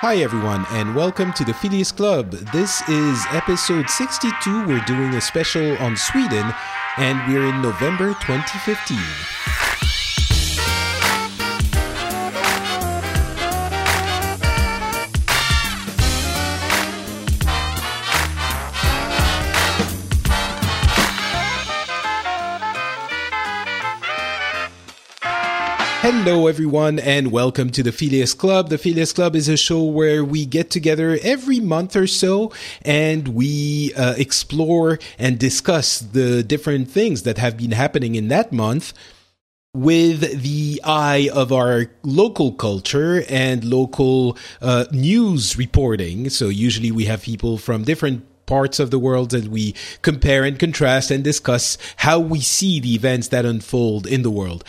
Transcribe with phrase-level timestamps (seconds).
[0.00, 2.30] Hi, everyone, and welcome to the Phileas Club.
[2.52, 4.64] This is episode 62.
[4.64, 6.54] We're doing a special on Sweden,
[6.98, 9.67] and we're in November 2015.
[26.10, 28.70] Hello, everyone, and welcome to the Phileas Club.
[28.70, 33.28] The Phileas Club is a show where we get together every month or so and
[33.28, 38.94] we uh, explore and discuss the different things that have been happening in that month
[39.74, 46.30] with the eye of our local culture and local uh, news reporting.
[46.30, 50.58] So, usually we have people from different parts of the world and we compare and
[50.58, 54.64] contrast and discuss how we see the events that unfold in the world.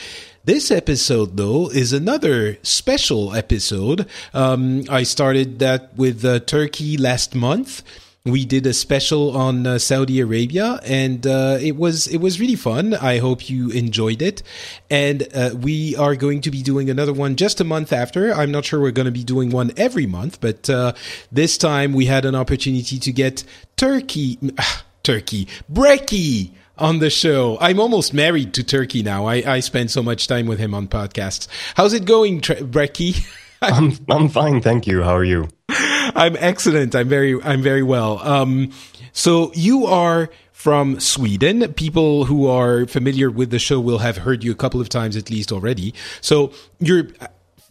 [0.45, 4.07] This episode, though, is another special episode.
[4.34, 7.83] Um, I started that with uh, Turkey last month.
[8.23, 12.55] We did a special on uh, Saudi Arabia, and uh, it was it was really
[12.55, 12.94] fun.
[12.94, 14.41] I hope you enjoyed it.
[14.89, 18.33] And uh, we are going to be doing another one just a month after.
[18.33, 20.94] I'm not sure we're going to be doing one every month, but uh,
[21.31, 23.44] this time we had an opportunity to get
[23.75, 24.39] Turkey,
[25.03, 27.58] Turkey, Breki on the show.
[27.61, 29.25] I'm almost married to Turkey now.
[29.25, 31.47] I, I spend so much time with him on podcasts.
[31.75, 33.25] How's it going, Tre- Breki?
[33.61, 35.03] I'm I'm fine, thank you.
[35.03, 35.50] How are you?
[35.69, 36.95] I'm excellent.
[36.95, 38.19] I'm very I'm very well.
[38.19, 38.72] Um,
[39.11, 41.73] so you are from Sweden.
[41.73, 45.17] People who are familiar with the show will have heard you a couple of times
[45.17, 45.94] at least already.
[46.22, 47.07] So you're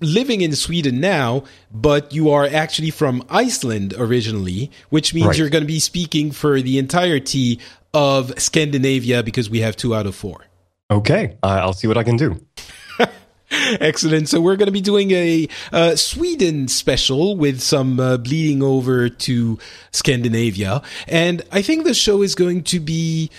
[0.01, 1.43] living in Sweden now,
[1.73, 5.39] but you are actually from Iceland originally, which means Right.
[5.39, 7.59] you're going to be speaking for the entirety
[7.95, 10.45] of Scandinavia because we have two out of four.
[10.91, 12.41] Okay, uh, I'll see what I can do.
[13.51, 14.29] Excellent.
[14.29, 19.09] So we're going to be doing a uh, Sweden special with some uh, bleeding over
[19.09, 19.59] to
[19.93, 23.31] Scandinavia, and I think the show is going to be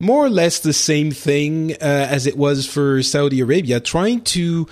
[0.00, 4.68] more or less the same thing uh, as it was for Saudi Arabia, trying to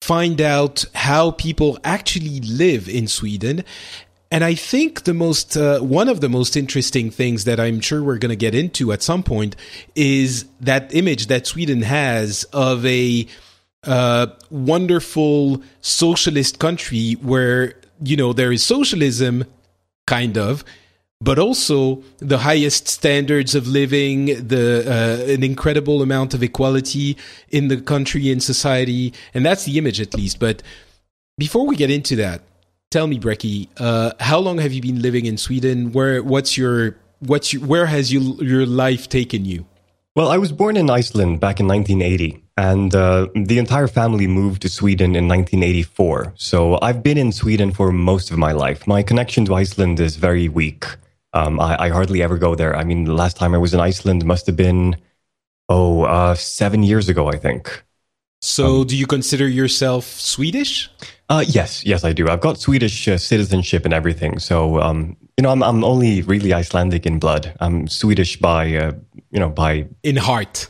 [0.00, 3.64] find out how people actually live in Sweden.
[4.32, 8.02] And I think the most uh, one of the most interesting things that I'm sure
[8.02, 9.56] we're going to get into at some point
[9.94, 13.26] is that image that Sweden has of a
[13.84, 19.44] uh, wonderful socialist country where you know there is socialism,
[20.06, 20.64] kind of,
[21.20, 27.18] but also the highest standards of living, the uh, an incredible amount of equality
[27.50, 30.38] in the country and society, and that's the image at least.
[30.38, 30.62] But
[31.36, 32.40] before we get into that,
[32.92, 35.92] tell me, Breki, uh, how long have you been living in Sweden?
[35.92, 39.66] Where what's your what's your, where has you, your life taken you?
[40.14, 44.60] Well, I was born in Iceland back in 1980, and uh, the entire family moved
[44.62, 46.34] to Sweden in 1984.
[46.36, 48.86] So I've been in Sweden for most of my life.
[48.86, 50.84] My connection to Iceland is very weak.
[51.32, 52.76] Um, I, I hardly ever go there.
[52.76, 54.96] I mean, the last time I was in Iceland must have been,
[55.70, 57.82] oh, uh, seven years ago, I think.
[58.42, 60.90] So, do you consider yourself Swedish?
[61.32, 62.28] Uh, yes, yes, I do.
[62.28, 64.38] I've got Swedish uh, citizenship and everything.
[64.38, 67.54] So, um, you know, I'm, I'm only really Icelandic in blood.
[67.58, 68.92] I'm Swedish by, uh,
[69.30, 70.68] you know, by In heart.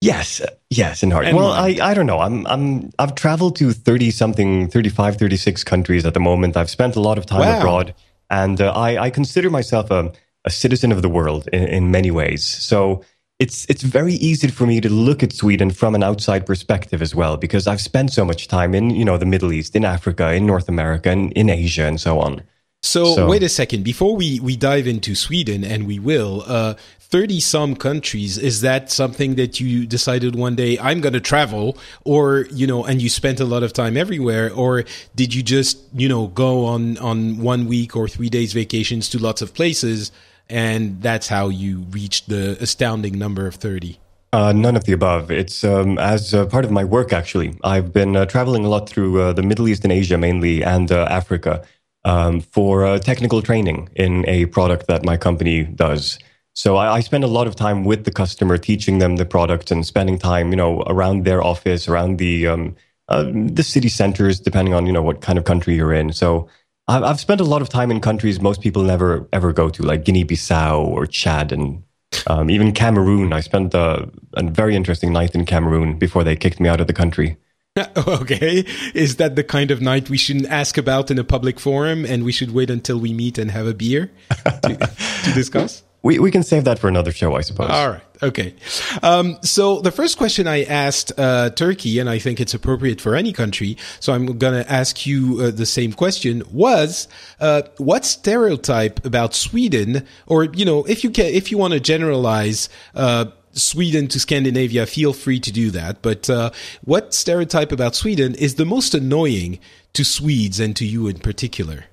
[0.00, 1.26] Yes, uh, yes, in heart.
[1.26, 1.78] And well, I.
[1.80, 2.18] I don't know.
[2.18, 6.56] I'm I'm I've traveled to 30 something 35 36 countries at the moment.
[6.56, 7.58] I've spent a lot of time Wow.
[7.58, 7.94] abroad
[8.30, 10.12] and uh, I I consider myself a
[10.44, 12.42] a citizen of the world in, in many ways.
[12.42, 13.04] So
[13.40, 17.14] it's it's very easy for me to look at Sweden from an outside perspective as
[17.14, 20.32] well because I've spent so much time in, you know, the Middle East, in Africa,
[20.32, 22.42] in North America, and in Asia and so on.
[22.82, 23.82] So, So- wait a second.
[23.82, 28.90] Before we, we dive into Sweden, and we will, uh, 30 some countries, is that
[28.90, 33.08] something that you decided one day, I'm going to travel, or, you know, and you
[33.08, 34.84] spent a lot of time everywhere, or
[35.14, 39.18] did you just, you know, go on, on one week or three days vacations to
[39.18, 40.12] lots of places,
[40.50, 43.98] and that's how you reached the astounding number of 30?
[44.32, 45.30] Uh, none of the above.
[45.30, 47.56] It's um, as uh, part of my work, actually.
[47.64, 50.92] I've been uh, traveling a lot through uh, the Middle East and Asia mainly, and
[50.92, 51.64] uh, Africa
[52.04, 56.18] um, for uh, technical training in a product that my company does.
[56.54, 59.72] So I, I spend a lot of time with the customer, teaching them the product
[59.72, 62.76] and spending time, you know, around their office, around the um,
[63.08, 66.12] the city centers, depending on you know what kind of country you're in.
[66.12, 66.48] So
[66.90, 69.82] I've, I've spent a lot of time in countries most people never ever go to,
[69.82, 71.84] like Guinea-Bissau or Chad and
[72.26, 73.32] um, even Cameroon.
[73.32, 76.88] I spent uh, a very interesting night in Cameroon before they kicked me out of
[76.88, 77.36] the country.
[77.96, 78.64] okay.
[78.94, 82.24] Is that the kind of night we shouldn't ask about in a public forum and
[82.24, 84.10] we should wait until we meet and have a beer
[84.44, 84.76] to,
[85.24, 85.84] to discuss?
[86.02, 87.70] we, we can save that for another show, I suppose.
[87.70, 88.02] All right.
[88.22, 88.54] Okay.
[89.02, 93.14] Um, so the first question I asked uh, Turkey, and I think it's appropriate for
[93.14, 97.08] any country, so I'm going to ask you uh, the same question: was
[97.38, 101.80] uh, what stereotype about Sweden, or you know, if you can, if you want to
[101.80, 102.68] generalize.
[102.94, 106.02] Uh, Sweden to Scandinavia, feel free to do that.
[106.02, 106.50] But uh,
[106.84, 109.58] what stereotype about Sweden is the most annoying
[109.92, 111.86] to Swedes and to you in particular?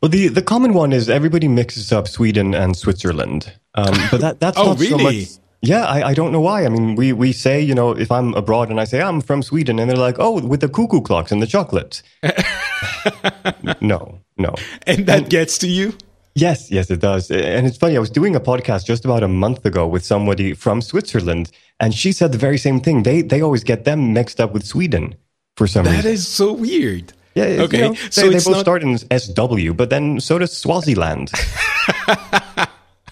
[0.00, 3.52] Well, the, the common one is everybody mixes up Sweden and Switzerland.
[3.74, 5.24] Um, but that, that's oh, not really?
[5.24, 5.44] so much.
[5.62, 6.66] Yeah, I, I don't know why.
[6.66, 9.42] I mean, we, we say, you know, if I'm abroad and I say I'm from
[9.42, 12.02] Sweden, and they're like, oh, with the cuckoo clocks and the chocolate.
[13.80, 14.54] no, no.
[14.86, 15.94] And that gets to you?
[16.34, 17.30] Yes, yes, it does.
[17.30, 20.52] And it's funny, I was doing a podcast just about a month ago with somebody
[20.52, 21.50] from Switzerland,
[21.80, 23.02] and she said the very same thing.
[23.02, 25.14] They, they always get them mixed up with Sweden
[25.56, 26.04] for some That reason.
[26.04, 27.14] That is so weird.
[27.34, 30.38] Yeah, Okay, You know, so they, they both not- start in SW, but then so
[30.38, 31.32] does Swaziland.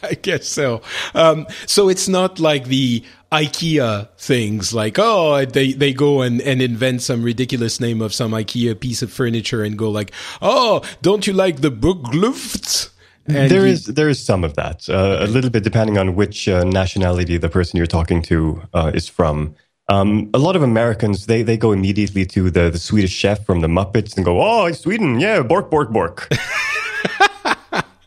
[0.05, 0.83] I guess so.
[1.15, 6.61] Um, so it's not like the IKEA things, like oh, they they go and and
[6.61, 11.27] invent some ridiculous name of some IKEA piece of furniture and go like, oh, don't
[11.27, 12.91] you like the Buggluft?
[13.27, 16.49] And there is there is some of that, uh, a little bit depending on which
[16.49, 19.55] uh, nationality the person you're talking to uh, is from.
[19.93, 23.61] Um, a lot of Americans they they go immediately to the the Swedish chef from
[23.61, 26.29] the Muppets and go, oh, it's Sweden, yeah, bork bork bork.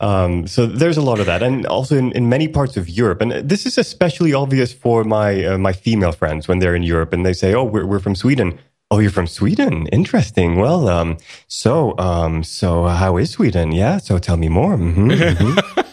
[0.02, 3.22] Um, so there's a lot of that, and also in, in many parts of Europe,
[3.22, 7.14] and this is especially obvious for my uh, my female friends when they're in Europe
[7.14, 8.60] and they say, "Oh, we're we're from Sweden."
[8.92, 9.88] Oh, you're from Sweden.
[9.88, 10.58] Interesting.
[10.58, 11.18] Well, um,
[11.48, 13.72] so um, so how is Sweden?
[13.72, 13.98] Yeah.
[13.98, 14.78] So tell me more.
[14.78, 15.56] hmm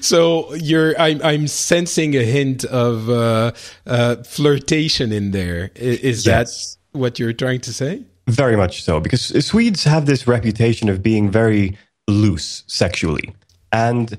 [0.00, 3.52] So you're, I'm, I'm sensing a hint of uh,
[3.86, 5.70] uh, flirtation in there.
[5.74, 6.76] Is, Is Yes.
[6.92, 8.04] that what you're trying to say?
[8.28, 11.76] Very much so, because Swedes have this reputation of being very
[12.06, 13.34] loose sexually,
[13.72, 14.16] and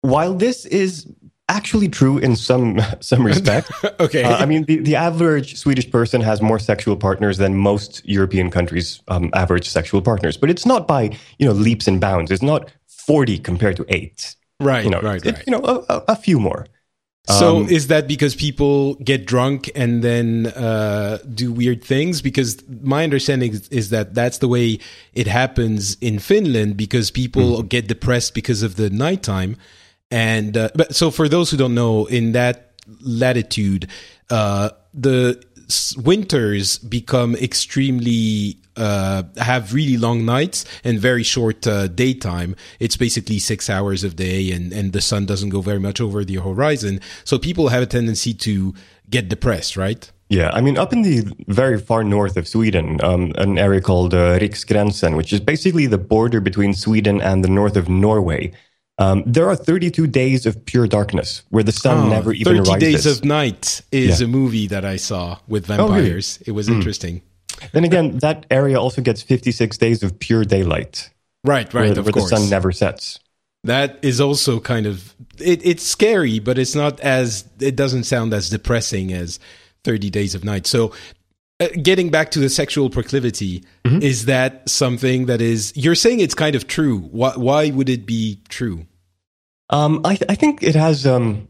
[0.00, 1.06] while this is
[1.48, 3.70] actually true in some some respect.
[4.00, 4.24] Okay.
[4.24, 8.50] Uh, I mean, the, the average Swedish person has more sexual partners than most European
[8.50, 12.30] countries' um, average sexual partners, but it's not by you know leaps and bounds.
[12.32, 14.34] It's not forty compared to eight.
[14.62, 15.42] Right, You know, right, right.
[15.46, 16.66] You know, a, a, a few more.
[17.28, 22.20] So Um, is that because people get drunk and then uh, do weird things?
[22.20, 24.80] Because my understanding is, is that that's the way
[25.14, 27.68] it happens in Finland because people Mm-hmm.
[27.68, 29.56] get depressed because of the nighttime.
[30.10, 33.86] And uh, but so for those who don't know, in that latitude,
[34.28, 35.40] uh, the
[35.96, 42.56] winters become extremely uh, have really long nights and very short uh, daytime.
[42.80, 46.24] It's basically six hours of day, and and the sun doesn't go very much over
[46.24, 47.00] the horizon.
[47.24, 48.74] So people have a tendency to
[49.10, 50.10] get depressed, right?
[50.28, 54.14] Yeah, I mean, up in the very far north of Sweden, um, an area called
[54.14, 58.52] uh, Riksgränsen, which is basically the border between Sweden and the north of Norway.
[59.02, 62.70] Um, there are 32 days of pure darkness where the sun Oh, never even 30
[62.70, 62.80] rises.
[63.04, 64.26] Days of Night is Yeah.
[64.26, 65.78] a movie that I saw with really?
[65.78, 66.38] vampires.
[66.46, 67.22] It was interesting.
[67.72, 71.10] then again, that area also gets 56 days of pure daylight,
[71.44, 72.30] Right, right, where, of where course.
[72.30, 73.18] the sun never sets.
[73.64, 78.34] That is also kind of it, it's scary, but it's not as it doesn't sound
[78.34, 79.38] as depressing as
[79.84, 80.66] Thirty Days of Night.
[80.66, 80.92] So,
[81.60, 86.34] uh, getting back to the sexual proclivity, is that something that is you're saying it's
[86.34, 86.98] kind of true?
[87.12, 88.86] Why, why would it be true?
[89.70, 91.48] Um, I, I think it has um,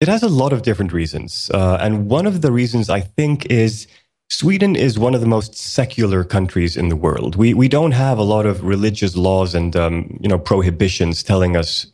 [0.00, 3.46] it has a lot of different reasons, uh, and one of the reasons I think
[3.46, 3.86] is
[4.28, 7.36] Sweden is one of the most secular countries in the world.
[7.36, 11.56] We we don't have a lot of religious laws and um, you know prohibitions telling
[11.56, 11.86] us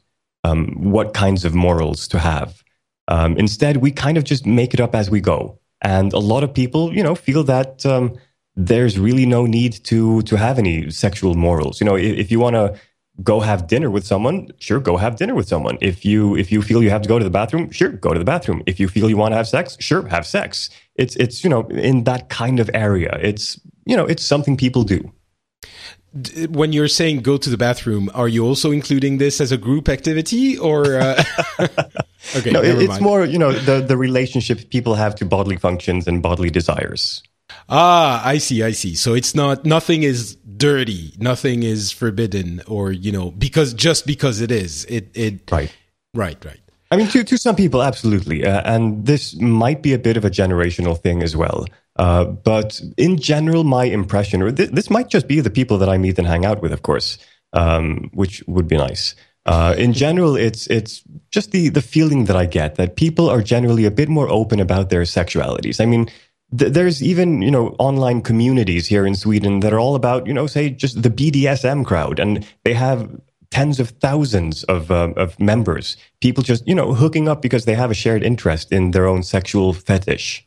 [0.44, 2.62] um, what kinds of morals to have.
[3.08, 6.44] Um, instead, we kind of just make it up as we go, and a lot
[6.44, 7.84] of people you know feel that.
[7.84, 8.16] Um,
[8.58, 11.80] there's really no need to to have any sexual morals.
[11.80, 12.74] You know, if, if you want to
[13.22, 15.78] go have dinner with someone, sure, go have dinner with someone.
[15.80, 18.18] If you if you feel you have to go to the bathroom, sure, go to
[18.18, 18.62] the bathroom.
[18.66, 20.70] If you feel you want to have sex, sure, have sex.
[20.96, 23.18] It's it's you know in that kind of area.
[23.22, 25.12] It's you know it's something people do.
[26.48, 29.88] When you're saying go to the bathroom, are you also including this as a group
[29.88, 30.96] activity or?
[30.98, 31.22] Uh,
[32.36, 33.02] okay, No, it's mind.
[33.02, 37.22] more you know the the relationship people have to bodily functions and bodily desires.
[37.68, 38.94] Ah, I see, I see.
[38.94, 44.40] So it's not nothing is dirty, nothing is forbidden, or you know, because just because
[44.40, 45.72] it is, it it Right.
[46.14, 46.60] right, right.
[46.92, 48.46] I mean, to, to some people, absolutely.
[48.46, 51.66] Uh, and this might be a bit of a generational thing as well.
[51.96, 55.88] Uh, but in general, my impression, or th- this might just be the people that
[55.88, 57.18] I meet and hang out with, of course,
[57.54, 59.16] um, which would be nice.
[59.46, 63.42] Uh, in general, it's it's just the the feeling that I get that people are
[63.42, 65.80] generally a bit more open about their sexualities.
[65.80, 66.08] I mean,
[66.58, 70.46] there's even you know online communities here in Sweden that are all about you know
[70.46, 73.10] say just the BDSM crowd, and they have
[73.50, 75.96] tens of thousands of uh, of members.
[76.20, 79.22] People just you know hooking up because they have a shared interest in their own
[79.22, 80.46] sexual fetish.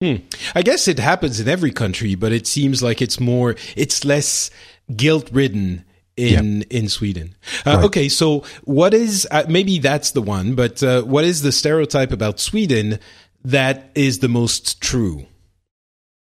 [0.00, 0.16] Hmm.
[0.54, 4.48] I guess it happens in every country, but it seems like it's more, it's less
[4.94, 5.84] guilt ridden
[6.16, 6.78] in yeah.
[6.78, 7.34] in Sweden.
[7.66, 7.84] Uh, right.
[7.84, 12.12] Okay, so what is uh, maybe that's the one, but uh, what is the stereotype
[12.12, 13.00] about Sweden
[13.44, 15.26] that is the most true?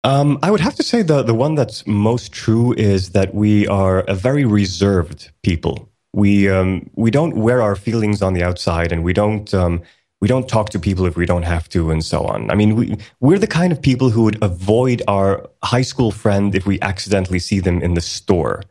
[0.04, 3.68] Um, I would have to say the the one that's most true is that we
[3.68, 5.90] are a very reserved people.
[6.14, 9.82] We um, we don't wear our feelings on the outside, and we don't um,
[10.22, 12.50] we don't talk to people if we don't have to, and so on.
[12.50, 16.56] I mean, we we're the kind of people who would avoid our high school friend
[16.56, 18.64] if we accidentally see them in the store.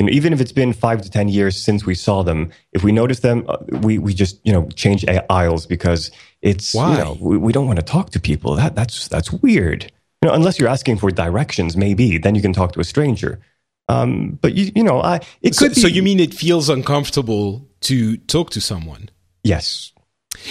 [0.00, 2.90] And even if it's been five to ten years since we saw them, if we
[2.90, 6.10] notice them, uh, we we just you know change aisles because
[6.40, 6.90] it's Why?
[6.92, 8.56] you know we, we don't want to talk to people.
[8.56, 9.92] That that's that's weird.
[10.22, 13.40] You know, unless you're asking for directions, maybe then you can talk to a stranger.
[13.88, 15.74] Um, but you, you know, I it so, could.
[15.74, 19.10] Be, so you mean it feels uncomfortable to talk to someone?
[19.42, 19.92] Yes.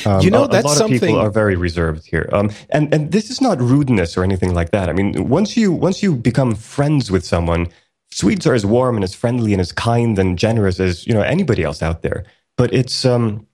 [0.05, 0.95] Um, you know, a, that's a lot something...
[0.97, 4.53] of people are very reserved here, um, and and this is not rudeness or anything
[4.53, 4.89] like that.
[4.89, 7.67] I mean, once you once you become friends with someone,
[8.11, 11.21] Swedes are as warm and as friendly and as kind and generous as you know
[11.21, 12.25] anybody else out there.
[12.57, 13.47] But it's um,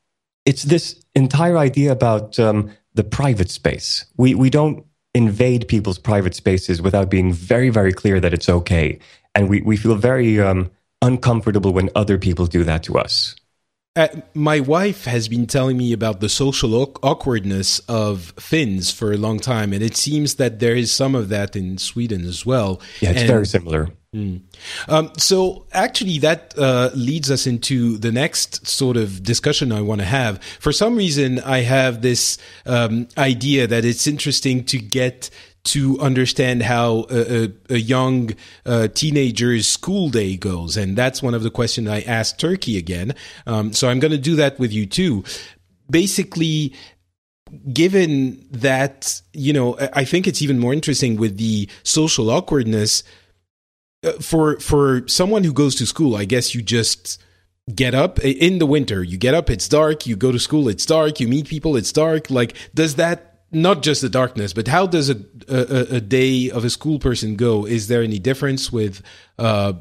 [0.46, 4.06] it's this entire idea about um, the private space.
[4.18, 4.87] We we don't
[5.18, 9.00] invade people's private spaces without being very, very clear that it's okay.
[9.36, 10.72] And we, we feel very um,
[11.02, 13.36] uncomfortable when other people do that to us.
[13.96, 19.18] Uh, my wife has been telling me about the social awkwardness of Finns for a
[19.18, 22.80] long time, and it seems that there is some of that in Sweden as well.
[23.02, 23.90] Yeah, it's and, very similar.
[24.16, 24.42] Mm.
[24.88, 30.00] Um, so, actually, that uh, leads us into the next sort of discussion I want
[30.00, 30.42] to have.
[30.60, 35.30] For some reason, I have this um, idea that it's interesting to get
[35.66, 38.32] to understand how a, a, a young
[38.66, 40.78] uh, teenager's school day goes.
[40.78, 43.14] And that's one of the questions I asked Turkey again.
[43.46, 45.26] Um, so I'm going to do that with you too.
[45.90, 46.74] Basically,
[47.74, 53.04] given that, you know, I think it's even more interesting with the social awkwardness.
[54.04, 57.22] Uh, for for someone who goes to school, I guess you just
[57.74, 59.04] get up in the winter.
[59.04, 60.06] You get up, it's dark.
[60.06, 61.20] You go to school, it's dark.
[61.20, 62.30] You meet people, it's dark.
[62.30, 66.63] Like, does that not just the darkness, but how does a, a, a day of
[66.63, 67.66] a school person go?
[67.66, 69.01] Is there any difference with
[69.39, 69.74] uh,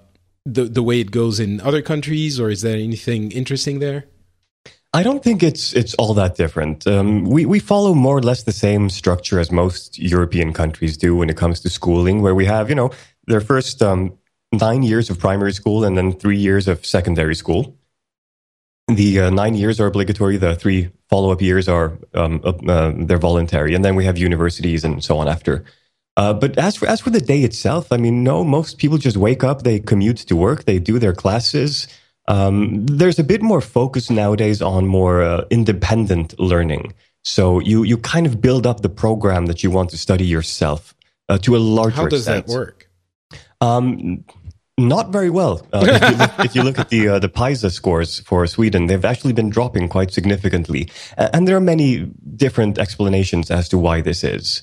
[0.46, 4.06] the the way it goes in other countries, or is there anything interesting there?
[4.92, 6.86] I don't think it's it's all that different.
[6.86, 11.14] Um, we we follow more or less the same structure as most European countries do
[11.14, 12.90] when it comes to schooling, where we have you know
[13.26, 14.16] their first um,
[14.52, 17.76] nine years of primary school and then three years of secondary school.
[18.88, 20.36] The uh, nine years are obligatory.
[20.36, 25.02] The three follow-up years are um, uh, they're voluntary, and then we have universities and
[25.02, 25.64] so on after.
[26.16, 29.16] Uh, but as for as for the day itself, I mean, no, most people just
[29.16, 31.88] wake up, they commute to work, they do their classes.
[32.28, 36.94] Um, there's a bit more focus nowadays on more uh, independent learning.
[37.24, 40.94] So you you kind of build up the program that you want to study yourself
[41.28, 41.96] uh, to a larger.
[41.96, 42.46] How does extent.
[42.46, 42.85] that work?
[43.60, 44.24] Um,
[44.78, 45.66] not very well.
[45.72, 48.86] Uh, if, you look, if, you look, at the uh, the PISA scores for Sweden,
[48.86, 54.02] they've actually been dropping quite significantly, and there are many different explanations as to why
[54.02, 54.62] this is.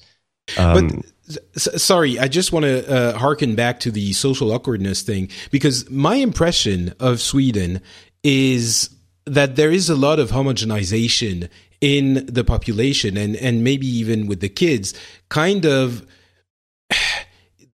[0.58, 5.02] Um, but s- sorry, I just want to uh, harken back to the social awkwardness
[5.02, 7.82] thing because my impression of Sweden
[8.24, 8.90] is
[9.26, 11.50] that there is a lot of homogenization
[11.82, 14.94] in the population, and and maybe even with the kids,
[15.30, 16.06] kind of.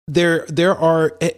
[0.06, 1.30] There, there are eh,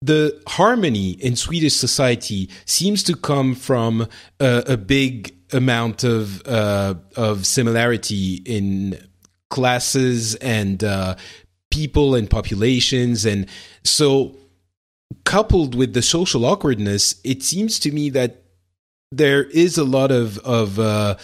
[0.00, 4.06] the harmony in Swedish society seems to come from
[4.38, 8.98] a, a big amount of uh, of similarity in
[9.50, 11.16] classes and uh,
[11.70, 13.46] people and populations, and
[13.82, 14.36] so
[15.24, 18.42] coupled with the social awkwardness, it seems to me that
[19.10, 21.16] there is a lot of of uh,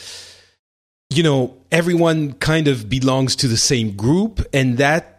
[1.11, 5.13] you know everyone kind of belongs to the same group, and that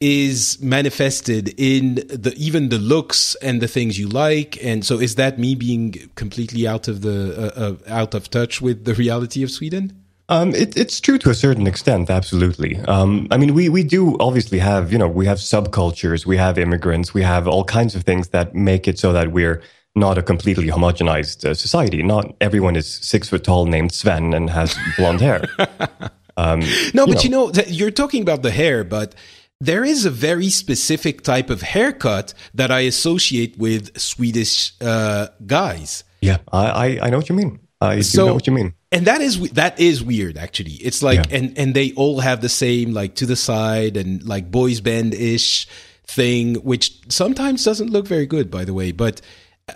[0.00, 5.16] is manifested in the even the looks and the things you like and so is
[5.16, 9.42] that me being completely out of the uh, uh, out of touch with the reality
[9.42, 9.92] of sweden
[10.30, 12.78] um, it, it's true to a certain extent, absolutely.
[12.82, 16.56] Um, I mean, we, we do obviously have, you know, we have subcultures, we have
[16.56, 19.60] immigrants, we have all kinds of things that make it so that we're
[19.96, 22.04] not a completely homogenized uh, society.
[22.04, 25.42] Not everyone is six foot tall, named Sven, and has blonde hair.
[26.36, 26.62] Um,
[26.94, 29.14] no, but you know, you know, you're talking about the hair, but
[29.60, 36.04] there is a very specific type of haircut that I associate with Swedish uh, guys.
[36.20, 37.60] Yeah, I, I, I know what you mean.
[37.80, 38.74] I so, do know what you mean.
[38.92, 40.72] And that is that is weird actually.
[40.72, 41.38] It's like yeah.
[41.38, 45.14] and and they all have the same like to the side and like boys band
[45.14, 45.68] ish
[46.04, 48.92] thing, which sometimes doesn't look very good, by the way.
[48.92, 49.20] But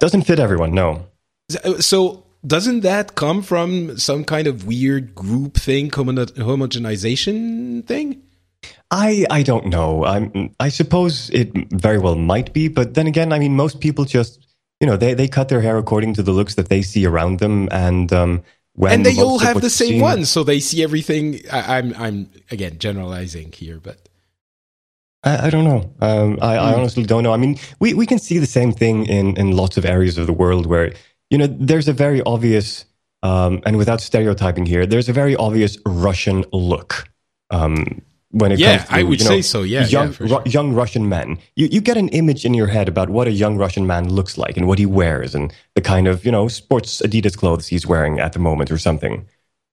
[0.00, 0.74] doesn't fit everyone.
[0.74, 1.06] No.
[1.80, 8.22] So doesn't that come from some kind of weird group thing, homogenization thing?
[8.94, 10.04] I I don't know.
[10.04, 14.04] I'm I suppose it very well might be, but then again, I mean, most people
[14.04, 14.46] just
[14.80, 17.40] you know they they cut their hair according to the looks that they see around
[17.40, 18.44] them, and um,
[18.88, 21.40] and they all have the same seen, one, so they see everything.
[21.50, 24.08] I, am I'm, I'm again generalizing here, but
[25.24, 25.92] I, I don't know.
[26.00, 26.58] Um, I, mm.
[26.58, 26.78] I hmm.
[26.78, 27.32] honestly don't know.
[27.32, 30.28] I mean, we we can see the same thing in in lots of areas of
[30.28, 30.92] the world where
[31.30, 32.84] you know there's a very obvious
[33.24, 37.08] um, and without stereotyping here, there's a very obvious Russian look.
[37.50, 38.02] Um,
[38.34, 39.62] when it yeah, comes to, I would you know, say so.
[39.62, 40.42] Yeah, young, yeah, sure.
[40.44, 41.38] young Russian men.
[41.54, 44.36] You you get an image in your head about what a young Russian man looks
[44.36, 47.86] like and what he wears and the kind of you know sports Adidas clothes he's
[47.86, 49.26] wearing at the moment or something.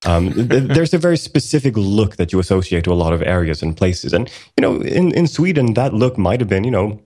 [0.06, 0.32] Um,
[0.75, 4.13] there's a very specific look that you associate to a lot of areas and places,
[4.13, 7.01] and you know, in in Sweden, that look might have been you know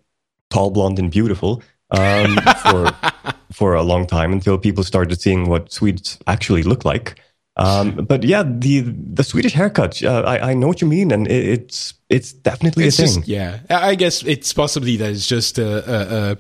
[0.50, 2.92] tall, blonde, and beautiful um, for
[3.52, 7.20] for a long time until people started seeing what Swedes actually look like.
[7.58, 11.26] Um, but yeah, the the Swedish haircut, uh, I, I know what you mean, and
[11.28, 13.24] it, it's it's definitely it's a thing.
[13.26, 16.38] Yeah, I guess it's possibly that it's just a, a, a,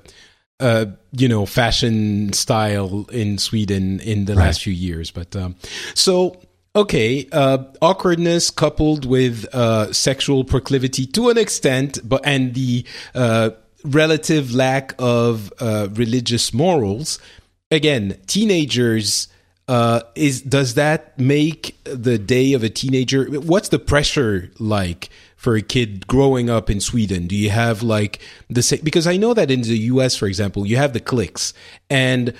[0.59, 4.47] a you know fashion style in Sweden in the right.
[4.47, 5.09] last few years.
[5.09, 5.55] But um,
[5.93, 6.41] so
[6.75, 13.51] okay, uh, awkwardness coupled with uh, sexual proclivity to an extent, but and the uh,
[13.85, 17.19] relative lack of uh, religious morals.
[17.71, 19.29] Again, teenagers
[19.67, 23.25] uh, is does that make the day of a teenager?
[23.25, 27.27] What's the pressure like for a kid growing up in Sweden?
[27.27, 28.19] Do you have like
[28.49, 28.81] the same?
[28.83, 31.53] Because I know that in the U.S., for example, you have the cliques,
[31.89, 32.33] and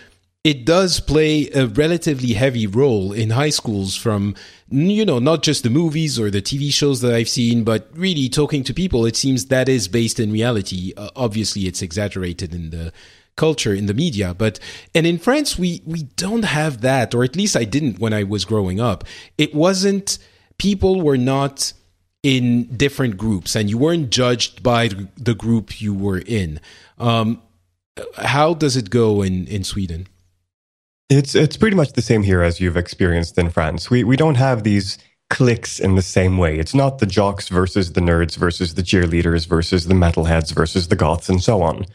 [0.44, 4.36] it does play a relatively heavy role in high schools from
[4.70, 8.29] you know not just the movies or the tv shows that i've seen but really
[8.29, 12.70] talking to people it seems that is based in reality uh, obviously it's exaggerated in
[12.70, 12.94] the
[13.36, 14.34] culture in the media.
[14.34, 14.60] But
[14.94, 18.24] and in France, we we don't have that, or at least I didn't when I
[18.24, 19.04] was growing up.
[19.38, 20.18] It wasn't
[20.58, 21.74] people were not
[22.24, 26.60] in different groups, and you weren't judged by the group you were in.
[26.98, 27.42] Um,
[28.18, 30.08] how does it go in in Sweden?
[31.10, 33.89] It's it's pretty much the same here as you've experienced in France.
[33.89, 34.98] We we don't have these
[35.30, 36.58] cliques in the same way.
[36.58, 40.95] It's not the jocks versus the nerds versus the cheerleaders versus the metalheads versus the
[40.95, 41.86] goths and so on.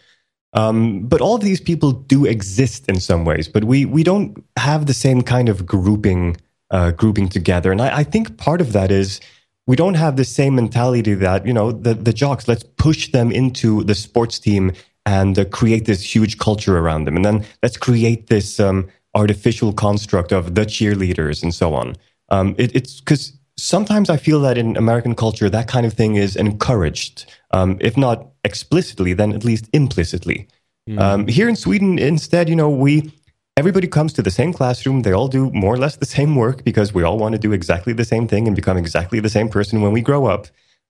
[0.52, 4.44] Um, but all of these people do exist in some ways, but we we don't
[4.56, 6.36] have the same kind of grouping
[6.70, 7.70] uh, grouping together.
[7.70, 9.20] And I, I, think part of that is
[9.66, 12.48] we don't have the same mentality that you know the the jocks.
[12.48, 14.72] Let's push them into the sports team
[15.06, 19.72] and uh, create this huge culture around them, and then let's create this um, artificial
[19.72, 21.96] construct of the cheerleaders and so on.
[22.28, 26.16] Um, it, it's because sometimes I feel that in American culture that kind of thing
[26.16, 30.48] is encouraged um, if not explicitly, then at least implicitly.
[30.88, 31.00] Mm.
[31.00, 33.12] Um, here in Sweden, instead, you know, we
[33.57, 35.03] everybody comes to the same classroom.
[35.03, 37.53] They all do more or less the same work because we all want to do
[37.53, 40.46] exactly the same thing and become exactly the same person when we grow up.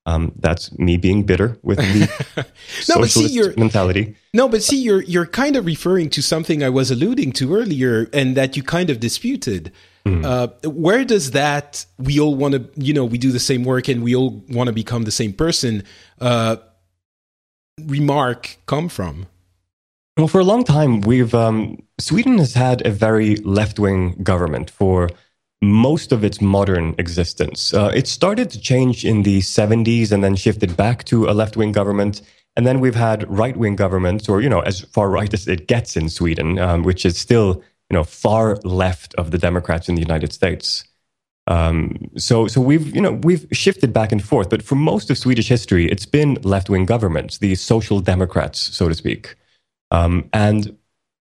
[0.06, 2.08] Um, that's me being bitter with the
[2.88, 4.16] no, socialist see, mentality.
[4.32, 8.08] No, but see, you're you're kind of referring to something I was alluding to earlier,
[8.12, 9.72] and that you kind of disputed.
[10.06, 10.24] Mm.
[10.24, 13.86] Uh, where does that we all want to, you know, we do the same work
[13.86, 15.82] and we all want to become the same person
[16.22, 16.56] uh,
[17.78, 19.26] remark come from?
[20.16, 24.70] Well, for a long time, we've um, Sweden has had a very left wing government
[24.70, 25.08] for
[25.62, 27.72] most of its modern existence.
[27.74, 31.56] Uh, it started to change in the 70s and then shifted back to a left
[31.56, 32.22] wing government.
[32.56, 35.68] And then we've had right wing governments, or, you know, as far right as it
[35.68, 39.96] gets in Sweden, um, which is still you know, far left of the Democrats in
[39.96, 40.84] the United States.
[41.50, 45.18] Um, so, so we've, you know, we've shifted back and forth, but for most of
[45.18, 49.34] Swedish history, it's been left-wing governments, the social democrats, so to speak.
[49.90, 50.76] Um, and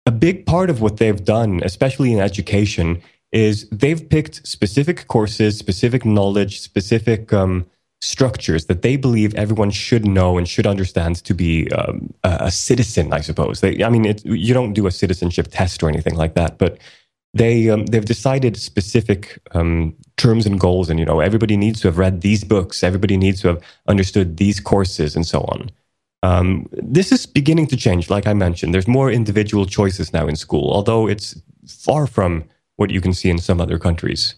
[0.06, 5.58] a big part of what they've done, especially in education, is they've picked specific courses,
[5.58, 7.66] specific knowledge, specific um,
[8.02, 13.12] structures that they believe everyone should know and should understand to be um, a, citizen.
[13.12, 13.62] I suppose.
[13.62, 16.78] They, I mean, it, you don't do a citizenship test or anything like that, but
[17.34, 21.88] they um, they've decided specific um, terms and goals, and you know, everybody needs to
[21.88, 22.84] have read these books.
[22.84, 25.72] Everybody needs to have understood these courses, and so on.
[26.24, 28.10] Um, this is beginning to change.
[28.10, 32.44] Like I mentioned, there's more individual choices now in school, although it's far from
[32.76, 34.36] what you can see in some other countries.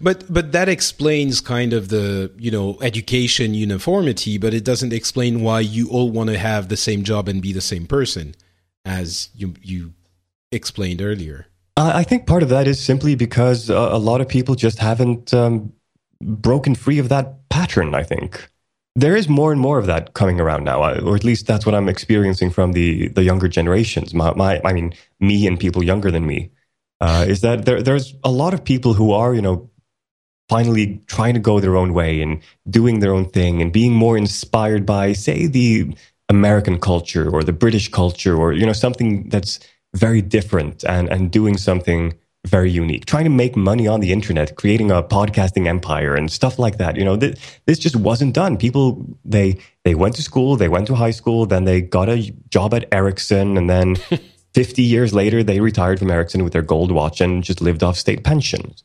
[0.00, 5.42] But but that explains kind of the you know education uniformity, but it doesn't explain
[5.42, 8.34] why you all want to have the same job and be the same person,
[8.84, 9.92] as you you
[10.50, 11.46] explained earlier.
[11.76, 15.72] I think part of that is simply because a lot of people just haven't um,
[16.20, 17.94] broken free of that pattern.
[17.94, 18.48] I think
[18.94, 21.74] there is more and more of that coming around now, or at least that's what
[21.74, 24.12] I'm experiencing from the the younger generations.
[24.12, 26.50] My, my I mean, me and people younger than me.
[27.02, 29.68] uh, is that there, there's a lot of people who are, you know,
[30.48, 34.16] finally trying to go their own way and doing their own thing and being more
[34.16, 35.92] inspired by, say, the
[36.28, 39.58] American culture or the British culture or, you know, something that's
[39.94, 42.14] very different and, and doing something
[42.46, 46.58] very unique, trying to make money on the internet, creating a podcasting empire and stuff
[46.58, 46.96] like that.
[46.96, 48.56] You know, th- this just wasn't done.
[48.56, 52.32] People, they, they went to school, they went to high school, then they got a
[52.50, 53.96] job at Ericsson and then
[54.54, 57.96] 50 years later, they retired from Ericsson with their gold watch and just lived off
[57.96, 58.84] state pensions.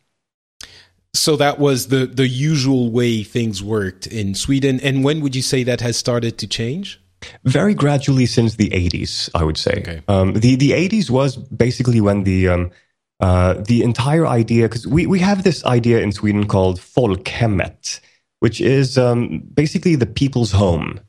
[1.13, 4.79] So that was the, the usual way things worked in Sweden.
[4.81, 7.01] And when would you say that has started to change?
[7.43, 9.79] Very gradually since the 80s, I would say.
[9.79, 10.01] Okay.
[10.07, 12.71] Um, the, the 80s was basically when the, um,
[13.19, 17.99] uh, the entire idea, because we, we have this idea in Sweden called folkhemmet,
[18.39, 20.99] which is um, basically the people's home.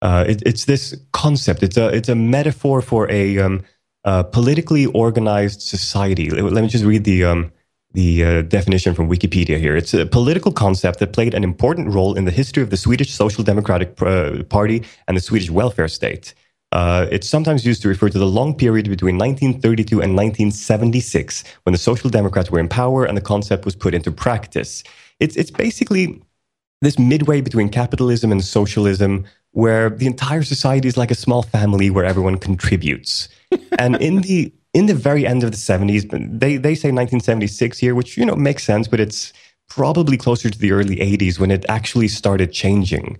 [0.00, 1.62] Uh, it, it's this concept.
[1.62, 3.64] It's a it's a metaphor for a, um,
[4.04, 6.30] a politically organized society.
[6.30, 7.52] Let, let, me just read the um,
[7.92, 9.76] the uh, definition from Wikipedia here.
[9.76, 13.12] It's a political concept that played an important role in the history of the Swedish
[13.12, 16.34] Social Democratic uh, Party and the Swedish welfare state.
[16.70, 21.72] Uh, it's sometimes used to refer to the long period between 1932 and 1976 when
[21.72, 24.84] the Social Democrats were in power and the concept was put into practice.
[25.18, 26.20] It's, it's basically
[26.82, 31.88] this midway between capitalism and socialism where the entire society is like a small family
[31.88, 33.28] where everyone contributes.
[33.78, 36.02] and in the in the very end of the 70s,
[36.42, 39.32] they, they say 1976 here, which, you know, makes sense, but it's
[39.68, 43.18] probably closer to the early 80s when it actually started changing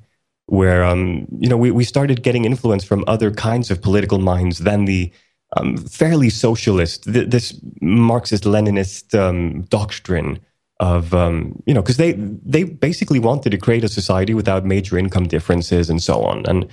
[0.48, 4.60] where um, you know we, we started getting influence from other kinds of political minds
[4.60, 5.12] than the
[5.56, 10.38] um, fairly socialist, th- this Marxist-Leninist um, doctrine
[10.80, 14.96] of um, you know because they they basically wanted to create a society without major
[14.96, 16.66] income differences and so on, and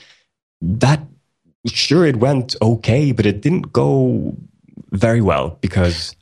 [0.61, 1.01] that
[1.67, 4.37] sure it went okay, but it didn't go
[4.95, 6.15] very well because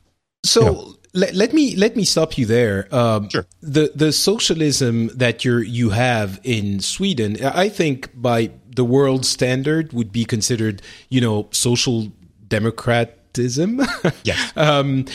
[0.44, 0.60] so.
[0.60, 2.92] You know, let, let me let me stop you there.
[2.92, 3.46] Um, sure.
[3.62, 9.92] The the socialism that you you have in Sweden, I think by the world standard
[9.92, 12.12] would be considered, you know, social
[12.48, 13.86] democratism.
[14.24, 14.52] yes.
[14.56, 15.06] um,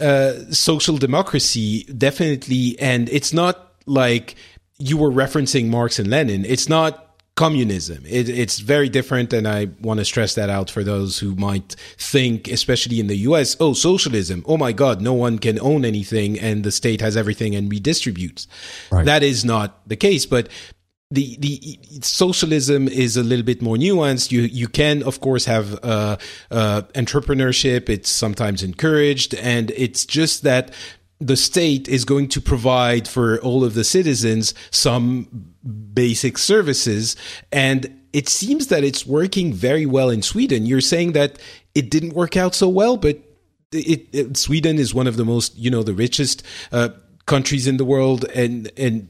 [0.00, 4.34] uh, social democracy, definitely, and it's not like
[4.78, 6.44] you were referencing Marx and Lenin.
[6.44, 7.03] It's not
[7.36, 8.04] communism.
[8.06, 11.74] It, it's very different, and I want to stress that out for those who might
[11.98, 14.44] think, especially in the U.S., oh, socialism.
[14.46, 18.46] Oh my God, no one can own anything, and the state has everything and redistributes.
[18.90, 19.04] Right.
[19.04, 20.48] That is not the case, but.
[21.10, 24.32] The, the socialism is a little bit more nuanced.
[24.32, 26.16] You you can of course have uh,
[26.50, 27.88] uh, entrepreneurship.
[27.88, 30.72] It's sometimes encouraged, and it's just that
[31.20, 35.54] the state is going to provide for all of the citizens some
[35.92, 37.16] basic services.
[37.52, 40.66] And it seems that it's working very well in Sweden.
[40.66, 41.38] You're saying that
[41.74, 43.18] it didn't work out so well, but
[43.72, 46.90] it, it, Sweden is one of the most, you know, the richest uh,
[47.26, 49.08] countries in the world, and and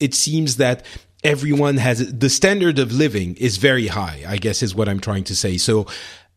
[0.00, 0.86] it seems that
[1.22, 4.24] everyone has the standard of living is very high.
[4.26, 5.58] I guess is what I'm trying to say.
[5.58, 5.86] So,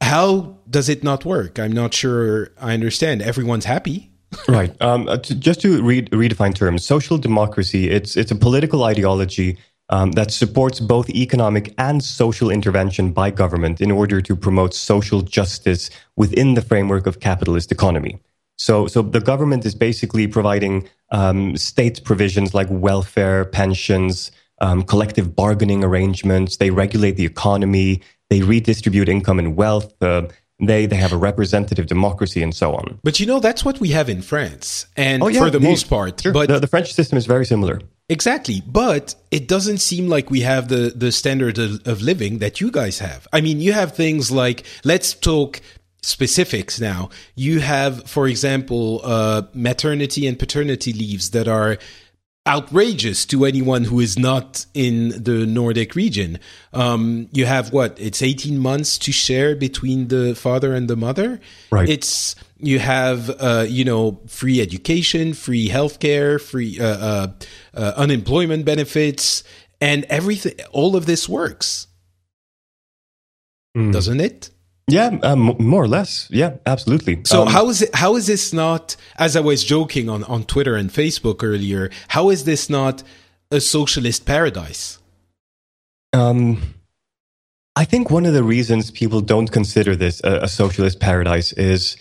[0.01, 1.57] how does it not work?
[1.57, 2.49] I'm not sure.
[2.59, 3.21] I understand.
[3.21, 4.11] Everyone's happy
[4.47, 4.75] right.
[4.81, 9.57] Um, uh, to, just to re- redefine terms, social democracy it's it's a political ideology
[9.89, 15.21] um, that supports both economic and social intervention by government in order to promote social
[15.21, 18.19] justice within the framework of capitalist economy.
[18.57, 25.35] So, so the government is basically providing um, state provisions like welfare, pensions, um, collective
[25.35, 26.57] bargaining arrangements.
[26.57, 28.01] They regulate the economy.
[28.29, 29.93] They redistribute income and wealth.
[30.03, 30.27] Uh,
[30.59, 32.99] they they have a representative democracy and so on.
[33.03, 35.67] But you know that's what we have in France, and oh, yeah, for the, the
[35.67, 36.21] most part.
[36.21, 36.33] Sure.
[36.33, 37.79] But the, the, French system is very similar.
[38.09, 42.59] Exactly, but it doesn't seem like we have the the standard of, of living that
[42.59, 43.27] you guys have.
[43.31, 45.61] I mean, you have things like let's talk
[46.01, 47.09] specifics now.
[47.35, 51.77] You have, for example, uh, maternity and paternity leaves that are
[52.47, 56.39] outrageous to anyone who is not in the Nordic region.
[56.73, 57.99] Um, you have what?
[57.99, 61.39] It's 18 months to share between the father and the mother.
[61.71, 61.87] Right.
[61.87, 67.27] It's, you have, uh, you know, free education, free healthcare, free, uh, uh,
[67.73, 69.43] uh unemployment benefits,
[69.79, 70.53] and everything.
[70.71, 71.87] All of this works.
[73.77, 73.93] Mm.
[73.93, 74.49] Doesn't it?
[74.89, 76.27] Yeah, um, more or less.
[76.29, 77.21] Yeah, absolutely.
[77.25, 77.95] So um, how is it?
[77.95, 78.95] How is this not?
[79.17, 83.03] As I was joking on on Twitter and Facebook earlier, how is this not
[83.51, 84.99] a socialist paradise?
[86.13, 86.75] Um,
[87.75, 91.97] I think one of the reasons people don't consider this a, a socialist paradise is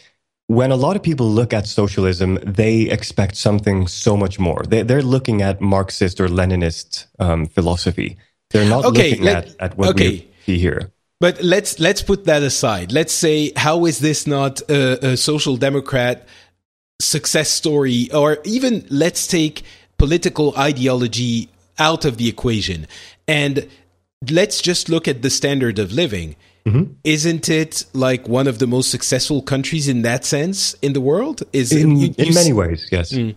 [0.48, 4.62] when a lot of people look at socialism, they expect something so much more.
[4.66, 8.16] They, are looking at Marxist or Leninist um, philosophy.
[8.51, 10.09] They're not okay, looking let, at, at what okay.
[10.09, 10.90] we see here.
[11.20, 12.92] But let's let's put that aside.
[12.92, 16.26] Let's say, how is this not a, a social democrat
[17.00, 19.62] success story, or even let's take
[19.98, 22.87] political ideology out of the equation
[23.26, 23.68] and
[24.31, 26.37] let's just look at the standard of living.
[26.66, 26.92] Mm-hmm.
[27.04, 31.42] Isn't it like one of the most successful countries in that sense in the world?
[31.52, 33.12] Is in, you, you in many ways, yes.
[33.12, 33.35] Mm.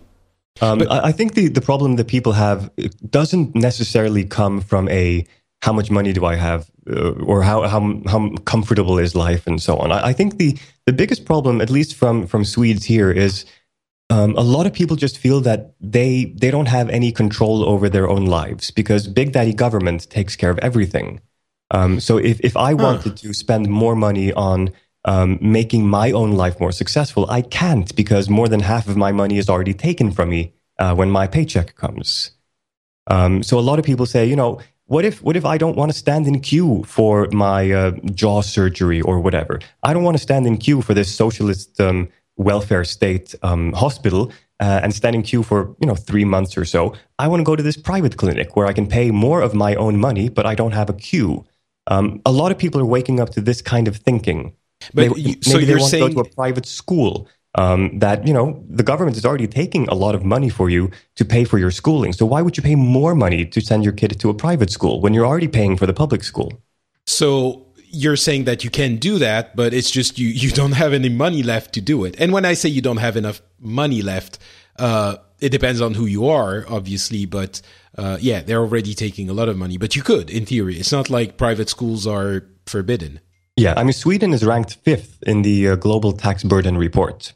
[0.60, 2.70] Um, but, I think the, the problem that people have
[3.08, 5.24] doesn't necessarily come from a
[5.62, 9.62] how much money do I have uh, or how, how how comfortable is life and
[9.62, 9.92] so on.
[9.92, 13.44] I, I, think the the biggest problem, at least from from Swedes here, is
[14.10, 17.88] um, a lot of people just feel that they they don't have any control over
[17.88, 21.20] their own lives because big daddy government takes care of everything.
[21.70, 24.70] Um, so if if I wanted to spend more money on
[25.04, 29.12] um, making my own life more successful, I can't because more than half of my
[29.12, 32.32] money is already taken from me uh, when my paycheck comes.
[33.06, 34.60] Um, so a lot of people say, you know,
[34.92, 38.42] what if what if I don't want to stand in queue for my uh, jaw
[38.42, 39.58] surgery or whatever?
[39.82, 44.30] I don't want to stand in queue for this socialist um, welfare state um, hospital
[44.60, 46.94] uh, and stand in queue for you know three months or so.
[47.18, 49.74] I want to go to this private clinic where I can pay more of my
[49.76, 51.46] own money, but I don't have a queue.
[51.86, 54.54] Um, a lot of people are waking up to this kind of thinking.
[54.92, 56.08] But they, you, so maybe they want saying...
[56.10, 57.28] to go to a private school.
[57.54, 60.90] Um, that you know the government is already taking a lot of money for you
[61.16, 62.14] to pay for your schooling.
[62.14, 65.02] So why would you pay more money to send your kid to a private school
[65.02, 66.62] when you're already paying for the public school?
[67.06, 70.94] So you're saying that you can do that, but it's just you you don't have
[70.94, 72.16] any money left to do it.
[72.18, 74.38] And when I say you don't have enough money left,
[74.78, 77.26] uh, it depends on who you are, obviously.
[77.26, 77.60] But
[77.98, 79.76] uh, yeah, they're already taking a lot of money.
[79.76, 83.20] But you could, in theory, it's not like private schools are forbidden.
[83.56, 87.34] Yeah, I mean, Sweden is ranked fifth in the uh, global tax burden report.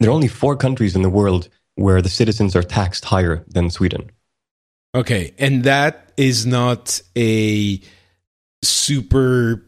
[0.00, 3.70] There are only four countries in the world where the citizens are taxed higher than
[3.70, 4.10] Sweden.
[4.94, 7.80] Okay, and that is not a
[8.62, 9.64] super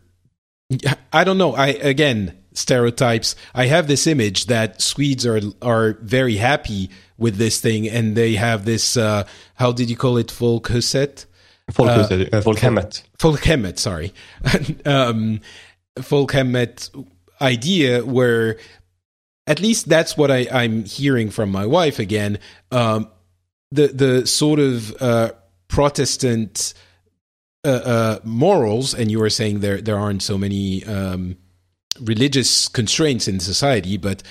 [1.12, 1.54] I don't know.
[1.54, 3.34] I again stereotypes.
[3.54, 8.34] I have this image that Swedes are are very happy with this thing, and they
[8.34, 8.96] have this.
[8.96, 10.28] Uh, how did you call it?
[10.28, 11.26] Folkhuset.
[11.70, 12.32] Folkhuset.
[12.32, 13.02] Uh, uh, folkhemmet.
[13.18, 13.78] Folkhemmet.
[13.78, 14.12] Sorry.
[14.84, 15.40] um,
[15.96, 16.90] Folkhemmet
[17.40, 18.56] idea where
[19.46, 22.38] at least that's what I, I'm hearing from my wife again.
[22.70, 23.08] Um,
[23.70, 25.32] the the sort of uh,
[25.68, 26.74] Protestant
[27.64, 31.36] uh, uh, morals, and you were saying there there aren't so many um,
[32.00, 34.22] religious constraints in society, but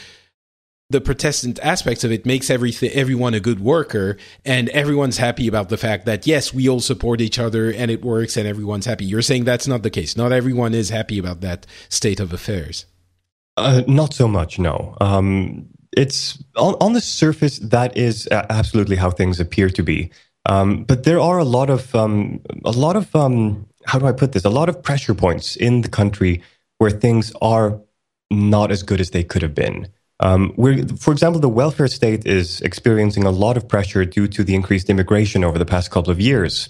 [0.90, 5.70] the Protestant aspects of it makes everything everyone a good worker, and everyone's happy about
[5.70, 9.06] the fact that yes, we all support each other and it works, and everyone's happy.
[9.06, 10.16] You're saying that's not the case.
[10.16, 12.86] Not everyone is happy about that state of affairs.
[13.58, 14.96] Uh, not so much, no.
[15.02, 20.12] Um, it's on, on the surface that is absolutely how things appear to be.
[20.48, 24.12] Um, but there are a lot of um, a lot of um, how do I
[24.12, 24.46] put this?
[24.46, 26.42] A lot of pressure points in the country
[26.78, 27.80] where things are
[28.32, 29.88] not as good as they could have been.
[30.20, 30.54] Um,
[30.98, 34.90] for example, the welfare state is experiencing a lot of pressure due to the increased
[34.90, 36.70] immigration over the past couple of years.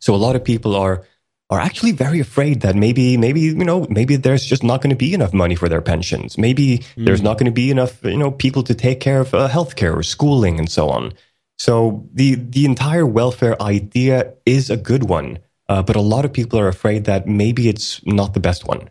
[0.00, 1.04] So a lot of people are
[1.50, 4.96] are actually very afraid that maybe maybe you know maybe there's just not going to
[4.96, 6.36] be enough money for their pensions.
[6.36, 7.06] Maybe mm.
[7.06, 9.96] there's not going to be enough you know people to take care of uh, healthcare
[9.96, 11.12] or schooling and so on.
[11.58, 16.32] So the the entire welfare idea is a good one, uh, but a lot of
[16.32, 18.90] people are afraid that maybe it's not the best one.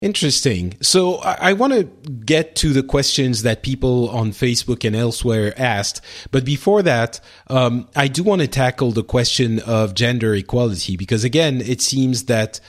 [0.00, 0.76] Interesting.
[0.80, 1.84] So I, I want to
[2.24, 7.88] get to the questions that people on Facebook and elsewhere asked, but before that, um,
[7.96, 12.60] I do want to tackle the question of gender equality because again, it seems that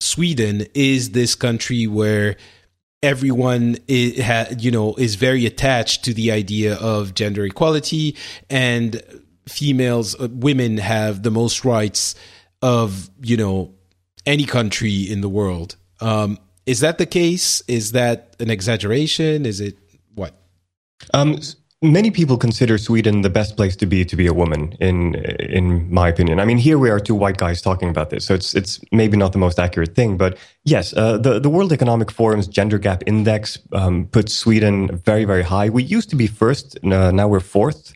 [0.00, 2.36] Sweden is this country where
[3.02, 8.16] everyone is, ha, you know is very attached to the idea of gender equality
[8.48, 9.02] and
[9.46, 12.14] females uh, women have the most rights
[12.62, 13.74] of you know
[14.24, 19.60] any country in the world um, is that the case is that an exaggeration is
[19.60, 19.76] it
[20.14, 20.34] what
[21.12, 21.38] um,
[21.84, 24.76] many people consider Sweden the best place to be to be a woman.
[24.80, 28.24] In in my opinion, I mean, here we are two white guys talking about this,
[28.24, 31.72] so it's it's maybe not the most accurate thing, but yes, uh, the the World
[31.72, 35.68] Economic Forum's gender gap index um, puts Sweden very very high.
[35.68, 37.92] We used to be first, uh, now we're fourth.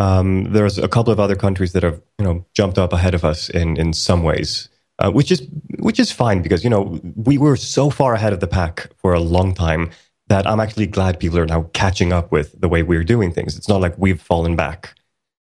[0.00, 3.24] Um, there's a couple of other countries that have you know jumped up ahead of
[3.24, 4.68] us in in some ways.
[5.00, 5.46] Uh, which is
[5.78, 9.14] which is fine because you know we were so far ahead of the pack for
[9.14, 9.90] a long time
[10.26, 13.56] that I'm actually glad people are now catching up with the way we're doing things.
[13.56, 14.94] It's not like we've fallen back.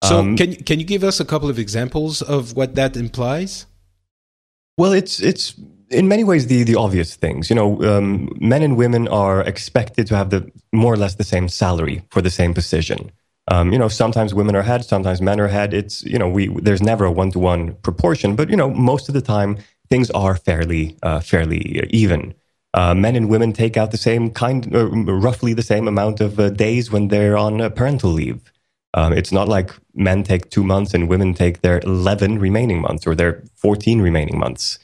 [0.05, 3.66] So um, can can you give us a couple of examples of what that implies?
[4.76, 5.55] Well, it's it's
[5.90, 7.50] in many ways the the obvious things.
[7.50, 11.24] You know, um, men and women are expected to have the more or less the
[11.24, 13.11] same salary for the same position.
[13.50, 15.74] Um, you know, sometimes women are ahead, sometimes men are ahead.
[15.74, 19.08] It's you know, we there's never a one to one proportion, but you know, most
[19.08, 19.58] of the time
[19.88, 22.34] things are fairly uh, fairly even.
[22.72, 26.38] Uh, men and women take out the same kind, uh, roughly the same amount of
[26.38, 28.52] uh, days when they're on uh, parental leave.
[28.94, 33.06] Um, it's not like men take two months and women take their 11 remaining months
[33.06, 34.78] or their 14 remaining months.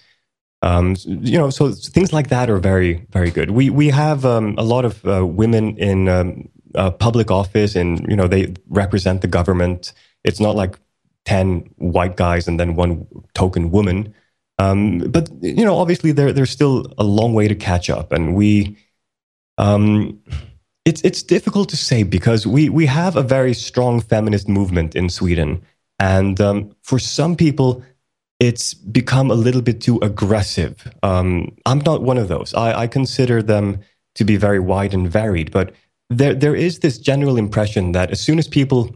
[0.63, 3.51] Um, you know, so things like that are very, very good.
[3.53, 8.07] We we have um, a lot of uh, women in um, uh, public office, and
[8.09, 9.93] you know, they represent the government.
[10.25, 10.79] It's not like
[11.25, 14.15] ten white guys and then one token woman.
[14.59, 18.35] Um, but you know, obviously, there there's still a long way to catch up, and
[18.35, 18.77] we.
[19.59, 20.21] Um,
[20.85, 25.09] it's it's difficult to say because we we have a very strong feminist movement in
[25.09, 25.63] Sweden,
[25.99, 27.83] and um, for some people,
[28.39, 30.91] it's become a little bit too aggressive.
[31.03, 32.55] Um, I'm not one of those.
[32.55, 33.81] I, I consider them
[34.15, 35.73] to be very wide and varied, but
[36.11, 38.95] there there is this general impression that as soon as people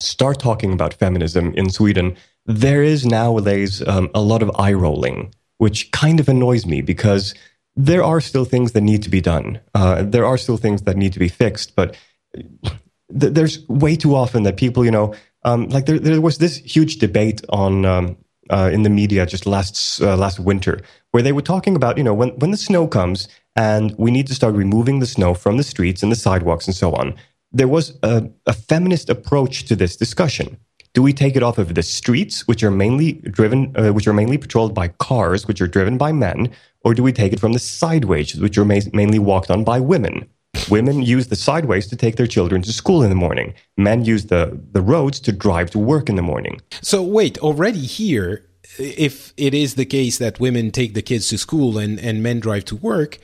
[0.00, 5.34] start talking about feminism in Sweden, there is nowadays um, a lot of eye rolling,
[5.58, 7.34] which kind of annoys me because
[7.76, 9.60] there are still things that need to be done.
[9.74, 11.96] Uh, there are still things that need to be fixed, but
[12.34, 16.56] th- there's way too often that people, you know, um, like there, there was this
[16.56, 18.16] huge debate on um,
[18.50, 20.80] uh, in the media just last uh, last winter
[21.12, 23.28] where they were talking about, you know, when when the snow comes
[23.60, 26.74] and we need to start removing the snow from the streets and the sidewalks and
[26.74, 27.14] so on.
[27.52, 30.56] There was a, a feminist approach to this discussion.
[30.94, 34.14] Do we take it off of the streets, which are mainly driven, uh, which are
[34.14, 36.50] mainly patrolled by cars, which are driven by men,
[36.84, 39.78] or do we take it from the sideways, which are ma- mainly walked on by
[39.78, 40.26] women?
[40.70, 43.52] Women use the sideways to take their children to school in the morning.
[43.76, 46.60] Men use the, the roads to drive to work in the morning.
[46.80, 48.46] So wait, already here,
[48.78, 52.40] if it is the case that women take the kids to school and, and men
[52.40, 53.18] drive to work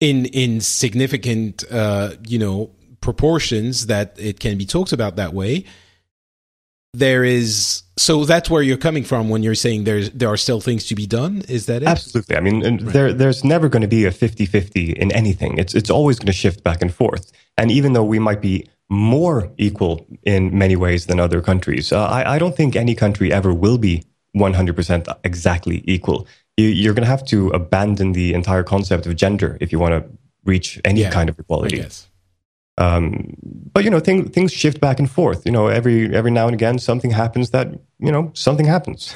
[0.00, 5.64] in in significant uh, you know proportions that it can be talked about that way,
[6.94, 10.60] there is so that's where you're coming from when you're saying there's there are still
[10.60, 11.42] things to be done?
[11.48, 11.88] Is that it?
[11.88, 12.36] Absolutely.
[12.36, 12.92] I mean right.
[12.92, 15.58] there there's never going to be a 50-50 in anything.
[15.58, 17.32] It's it's always going to shift back and forth.
[17.56, 22.06] And even though we might be more equal in many ways than other countries uh,
[22.06, 24.02] I, I don't think any country ever will be
[24.34, 26.26] 100% exactly equal
[26.62, 29.92] you, are going to have to abandon the entire concept of gender if you want
[29.92, 30.10] to
[30.44, 31.84] reach any yeah, kind of equality
[32.78, 33.34] um,
[33.72, 35.44] but you know, things things shift back and forth.
[35.44, 37.68] You know, every every now and again, something happens that
[37.98, 39.14] you know something happens.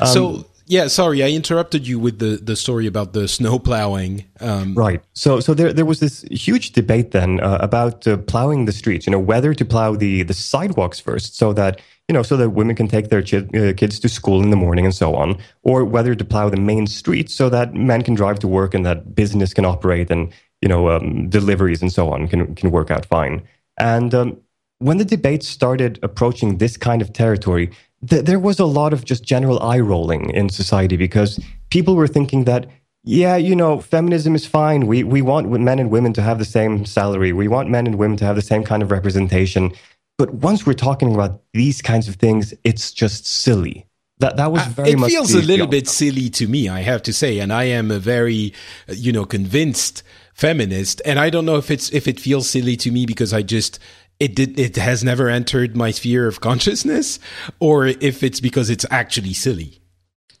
[0.00, 4.24] Um, so yeah, sorry, I interrupted you with the the story about the snow plowing.
[4.40, 5.02] Um, right.
[5.12, 9.06] So so there there was this huge debate then uh, about uh, plowing the streets.
[9.06, 12.50] You know, whether to plow the the sidewalks first, so that you know, so that
[12.50, 15.84] women can take their uh, kids to school in the morning and so on, or
[15.84, 19.14] whether to plow the main streets so that men can drive to work and that
[19.14, 20.32] business can operate and
[20.64, 23.42] you know, um, deliveries and so on can can work out fine.
[23.78, 24.40] And um,
[24.78, 27.70] when the debate started approaching this kind of territory,
[28.08, 31.40] th- there was a lot of just general eye rolling in society because
[31.70, 32.66] people were thinking that,
[33.04, 34.86] yeah, you know, feminism is fine.
[34.86, 37.32] We we want men and women to have the same salary.
[37.32, 39.72] We want men and women to have the same kind of representation.
[40.16, 43.86] But once we're talking about these kinds of things, it's just silly.
[44.18, 45.10] That that was uh, very uh, it much.
[45.10, 47.90] It feels a little bit silly to me, I have to say, and I am
[47.90, 48.54] a very,
[48.88, 50.02] you know, convinced
[50.34, 53.42] feminist, and I don't know if it's if it feels silly to me because I
[53.42, 53.80] just
[54.20, 57.18] it did it has never entered my sphere of consciousness,
[57.60, 59.80] or if it's because it's actually silly.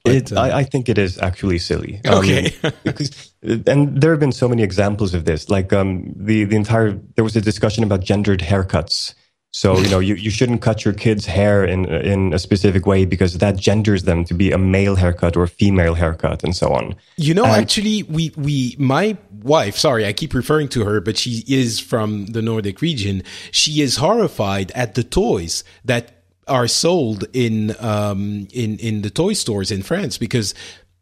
[0.04, 2.00] But, it, uh, I, I, think it is actually silly.
[2.06, 5.48] Okay, um, because and there have been so many examples of this.
[5.48, 9.14] Like um, the the entire there was a discussion about gendered haircuts
[9.54, 13.04] so you know you, you shouldn't cut your kids' hair in in a specific way
[13.04, 16.72] because that genders them to be a male haircut or a female haircut and so
[16.72, 16.96] on.
[17.16, 19.78] You know, and actually, we we my wife.
[19.78, 23.22] Sorry, I keep referring to her, but she is from the Nordic region.
[23.52, 29.34] She is horrified at the toys that are sold in um in in the toy
[29.34, 30.52] stores in France because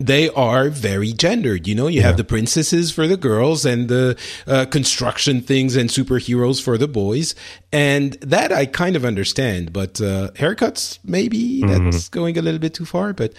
[0.07, 1.67] they are very gendered.
[1.67, 2.07] You know, you yeah.
[2.09, 6.88] have the princesses for the girls and the uh, construction things and superheroes for the
[6.88, 7.35] boys.
[7.73, 11.91] And that I kind of understand, but uh, haircuts, maybe mm-hmm.
[11.91, 13.12] that's going a little bit too far.
[13.12, 13.35] But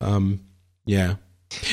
[0.00, 0.40] um,
[0.84, 1.16] yeah.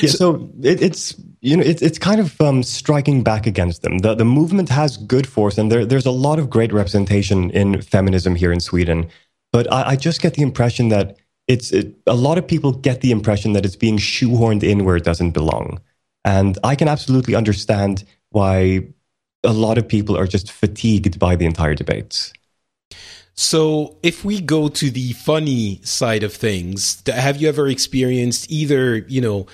[0.02, 3.80] Yeah, so, so it, it's you know it's it's kind of um, striking back against
[3.80, 3.98] them.
[3.98, 7.80] The the movement has good force, and there there's a lot of great representation in
[7.80, 9.08] feminism here in Sweden.
[9.52, 11.16] But I, I just get the impression that
[11.50, 14.96] it's it, a lot of people get the impression that it's being shoehorned in where
[14.96, 15.80] it doesn't belong.
[16.24, 18.86] And I can absolutely understand why
[19.42, 22.32] a lot of people are just fatigued by the entire debate.
[23.34, 28.98] So, if we go to the funny side of things, have you ever experienced either,
[29.08, 29.46] you know,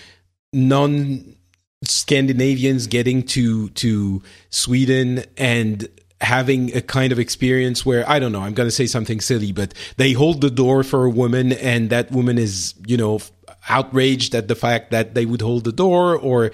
[0.52, 1.36] non
[1.84, 5.88] Scandinavians getting to to Sweden and
[6.20, 9.52] having a kind of experience where I don't know, I'm going to say something silly,
[9.52, 13.20] but they hold the door for a woman and that woman is, you know,
[13.68, 16.52] outraged at the fact that they would hold the door or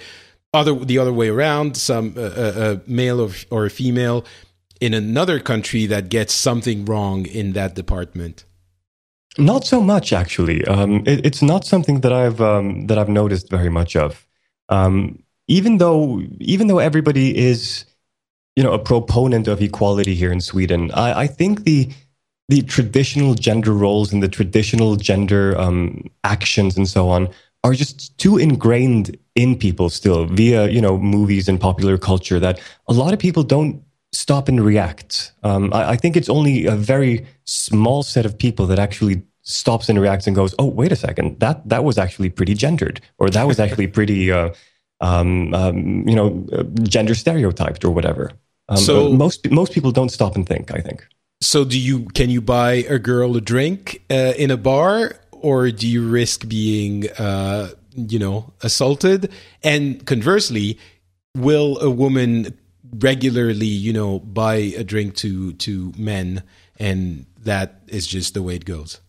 [0.53, 4.25] other the other way around, some uh, a male or, or a female
[4.83, 8.43] in another country that gets something wrong in that department?
[9.37, 10.63] Not so much, actually.
[10.65, 14.27] Um, it, it's not something that I've um, that I've noticed very much of.
[14.69, 17.85] Um, even though even though everybody is,
[18.55, 21.91] you know, a proponent of equality here in Sweden, I, I think the
[22.49, 27.29] the traditional gender roles and the traditional gender um, actions and so on
[27.63, 32.59] are just too ingrained in people still via you know movies and popular culture that
[32.87, 33.81] a lot of people don't
[34.11, 35.31] stop and react.
[35.43, 39.89] Um, I, I, think it's only a very small set of people that actually stops
[39.89, 43.29] and reacts and goes, "Oh, wait a second, that that was actually pretty gendered, or
[43.29, 44.53] that was actually pretty, uh,
[45.01, 48.31] um, um, you know, uh, gender stereotyped, or whatever."
[48.69, 50.71] Um, so most most people don't stop and think.
[50.71, 51.05] I think.
[51.41, 55.71] So, do you can you buy a girl a drink uh, in a bar, or
[55.71, 59.29] do you risk being, uh, you know, assaulted?
[59.61, 60.79] And conversely,
[61.35, 62.57] will a woman
[62.95, 66.43] regularly, you know, buy a drink to to men,
[66.79, 69.01] and that is just the way it goes.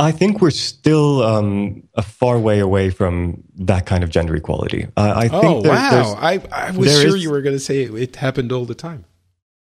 [0.00, 4.86] I think we're still um, a far way away from that kind of gender equality.
[4.96, 6.16] Uh, I think oh there, wow!
[6.18, 8.74] I, I was sure is, you were going to say it, it, happened all the
[8.74, 9.04] time.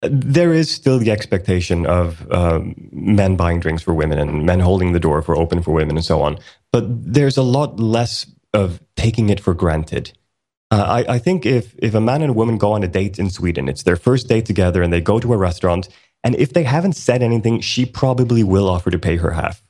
[0.00, 4.92] There is still the expectation of um, men buying drinks for women and men holding
[4.92, 6.38] the door for open for women and so on.
[6.72, 10.12] But there's a lot less of taking it for granted.
[10.70, 13.18] Uh, I, I, think if, if a man and a woman go on a date
[13.18, 15.88] in Sweden, it's their first date together and they go to a restaurant,
[16.24, 19.62] and if they haven't said anything, she probably will offer to pay her half.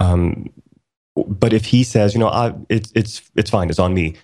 [0.00, 0.50] Um,
[1.14, 4.14] but if he says, you know, I, it's, it's, it's fine, it's on me,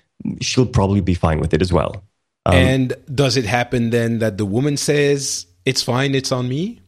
[0.41, 2.03] she'll probably be fine with it as well.
[2.47, 6.81] Um, and does it happen then that the woman says, it's fine, it's on me?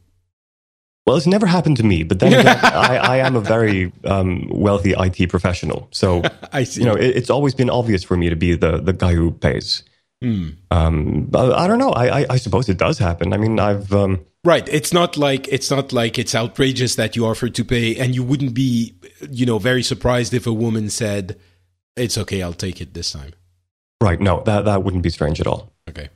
[1.09, 4.47] Well, it's never happened to me, but then again, I, I, am a very um,
[4.51, 6.23] wealthy IT professional, so
[6.53, 6.83] I see.
[6.83, 9.31] You know, it, it's always been obvious for me to be the the guy who
[9.31, 9.85] pays.
[10.23, 10.57] Mm.
[10.71, 11.93] Um, I, I, don't know.
[11.93, 13.33] I, I, I, suppose it does happen.
[13.33, 14.67] I mean, I've um, right.
[14.69, 18.25] It's not like it's not like it's outrageous that you offered to pay, and you
[18.25, 18.95] wouldn't be,
[19.31, 21.39] you know, very surprised if a woman said,
[21.97, 23.33] "It's okay, I'll take it this time."
[24.01, 24.21] Right.
[24.21, 25.73] No, that that wouldn't be strange at all.
[25.89, 26.09] Okay.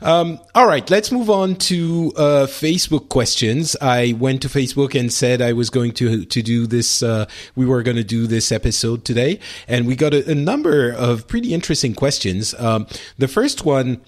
[0.00, 3.76] Um, all right, let's move on to uh, Facebook questions.
[3.80, 7.02] I went to Facebook and said I was going to to do this.
[7.02, 10.90] Uh, we were going to do this episode today, and we got a, a number
[10.90, 12.54] of pretty interesting questions.
[12.54, 12.86] Um,
[13.18, 14.00] the first one.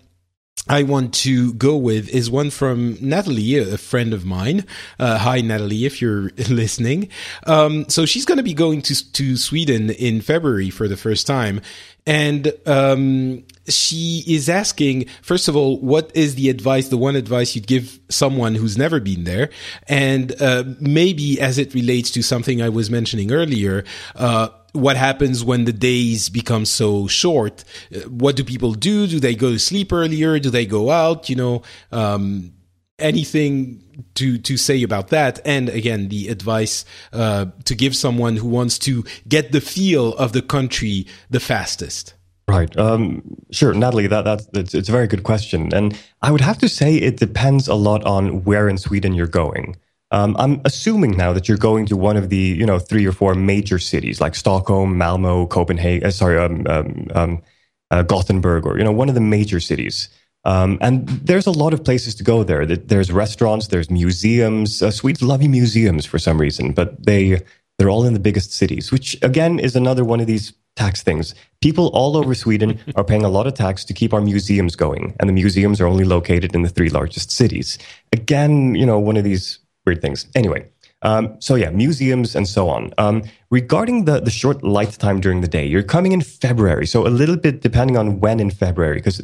[0.68, 4.66] I want to go with is one from Natalie, a friend of mine.
[4.98, 7.08] Uh, hi, Natalie, if you're listening.
[7.46, 11.26] Um, so she's going to be going to to Sweden in February for the first
[11.26, 11.62] time,
[12.06, 17.54] and um, she is asking, first of all, what is the advice, the one advice
[17.54, 19.50] you'd give someone who's never been there?
[19.88, 23.84] And uh, maybe as it relates to something I was mentioning earlier,
[24.16, 27.64] uh, what happens when the days become so short?
[27.94, 29.06] Uh, what do people do?
[29.06, 30.38] Do they go to sleep earlier?
[30.38, 31.28] Do they go out?
[31.28, 31.62] You know,
[31.92, 32.52] um,
[32.98, 33.82] anything
[34.14, 38.78] to to say about that and again the advice uh, to give someone who wants
[38.78, 42.14] to get the feel of the country the fastest
[42.50, 42.76] Right.
[42.76, 44.08] Um, sure, Natalie.
[44.08, 47.16] That that's it's, it's, a very good question, and I would have to say it
[47.16, 49.76] depends a lot on where in Sweden you're going.
[50.12, 53.12] Um, I'm assuming now that you're going to one of the you know three or
[53.12, 56.06] four major cities like Stockholm, Malmo, Copenhagen.
[56.06, 57.42] Uh, sorry, um, um, um
[57.90, 60.08] uh, Gothenburg, or you know one of the major cities.
[60.44, 62.64] Um, and there's a lot of places to go there.
[62.64, 64.80] There's restaurants, there's museums.
[64.82, 67.42] Uh, Swedes love museums for some reason, but they
[67.78, 71.34] they're all in the biggest cities, which again is another one of these tax things.
[71.60, 75.14] People all over Sweden are paying a lot of tax to keep our museums going,
[75.20, 77.78] and the museums are only located in the three largest cities.
[78.12, 79.58] Again, you know, one of these
[79.90, 80.26] weird things.
[80.34, 80.70] Anyway,
[81.02, 82.92] um, so yeah, museums and so on.
[82.98, 87.06] Um, regarding the the short light time during the day, you're coming in February, so
[87.06, 89.22] a little bit depending on when in February, because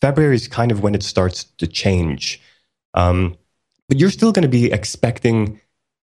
[0.00, 2.40] February is kind of when it starts to change.
[2.94, 3.36] Um,
[3.88, 5.60] but you're still going to be expecting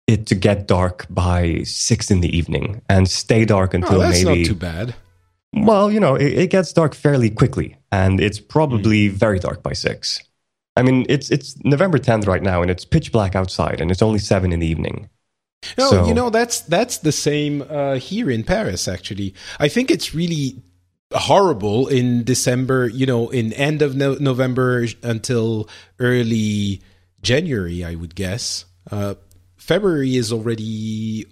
[0.07, 4.25] it to get dark by six in the evening and stay dark until oh, that's
[4.25, 4.41] maybe.
[4.41, 4.95] not too bad.
[5.55, 9.13] Well, you know, it, it gets dark fairly quickly, and it's probably mm.
[9.13, 10.21] very dark by six.
[10.77, 14.03] I mean, it's it's November tenth right now, and it's pitch black outside, and it's
[14.03, 15.09] only seven in the evening.
[15.79, 18.89] No, so, you know that's that's the same uh, here in Paris.
[18.89, 20.63] Actually, I think it's really
[21.15, 22.89] horrible in December.
[22.89, 25.69] You know, in end of no- November until
[25.99, 26.81] early
[27.21, 28.65] January, I would guess.
[28.91, 29.15] Uh,
[29.57, 31.25] February is already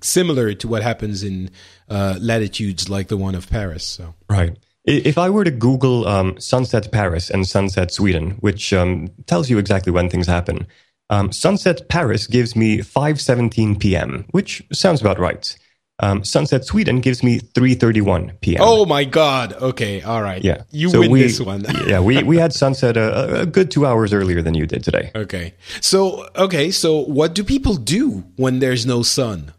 [0.00, 1.50] similar to what happens in
[1.88, 3.84] uh, latitudes like the one of Paris.
[3.84, 4.56] So right.
[4.86, 9.58] If I were to Google um, sunset Paris and sunset Sweden, which um, tells you
[9.58, 10.66] exactly when things happen,
[11.10, 15.56] um, sunset Paris gives me 5:17 p.m., which sounds about right.
[15.98, 18.60] Um, sunset Sweden gives me 3:31 p.m.
[18.62, 19.54] Oh my god.
[19.54, 20.44] Okay, all right.
[20.44, 21.64] yeah, You So win we- this one.
[21.88, 25.10] yeah, we we had sunset a, a good two hours earlier than you did today.
[25.14, 25.54] okay.
[25.80, 29.52] So, okay, so what do people do when there's no sun?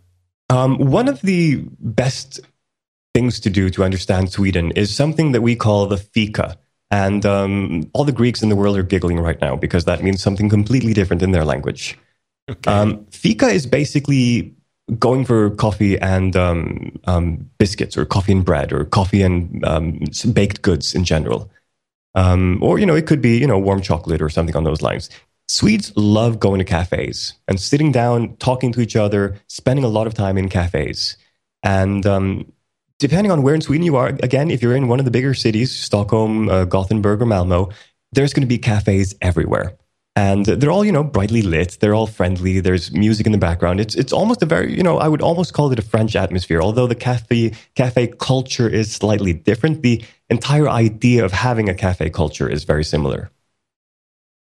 [0.50, 2.40] Um, one of the best
[3.18, 6.55] things to do to understand Sweden is something that we call the fika.
[6.91, 10.22] And um, all the Greeks in the world are giggling right now because that means
[10.22, 11.97] something completely different in their language.
[12.47, 12.72] Okay.
[12.72, 14.53] Um, fika is basically
[14.99, 19.99] going for coffee and um, um, biscuits, or coffee and bread, or coffee and um,
[20.32, 21.49] baked goods in general.
[22.13, 24.84] Um, or you know, it could be you know warm chocolate or something on those
[24.84, 25.09] lines.
[25.49, 30.05] Swedes love going to cafes and sitting down, talking to each other, spending a lot
[30.05, 31.18] of time in cafes.
[31.63, 32.53] And um,
[33.00, 35.34] depending on where in Sweden you are, again, if you're in one of the bigger
[35.34, 37.70] cities, Stockholm, uh, Gothenburg, or Malmo,
[38.12, 39.78] there's going to be cafes everywhere.
[40.16, 41.78] And they're all, you know, brightly lit.
[41.80, 42.60] They're all friendly.
[42.60, 43.80] There's music in the background.
[43.80, 46.60] It's it's almost a very, you know, I would almost call it a French atmosphere.
[46.60, 52.10] Although the cafe cafe culture is slightly different, the entire idea of having a cafe
[52.10, 53.30] culture is very similar.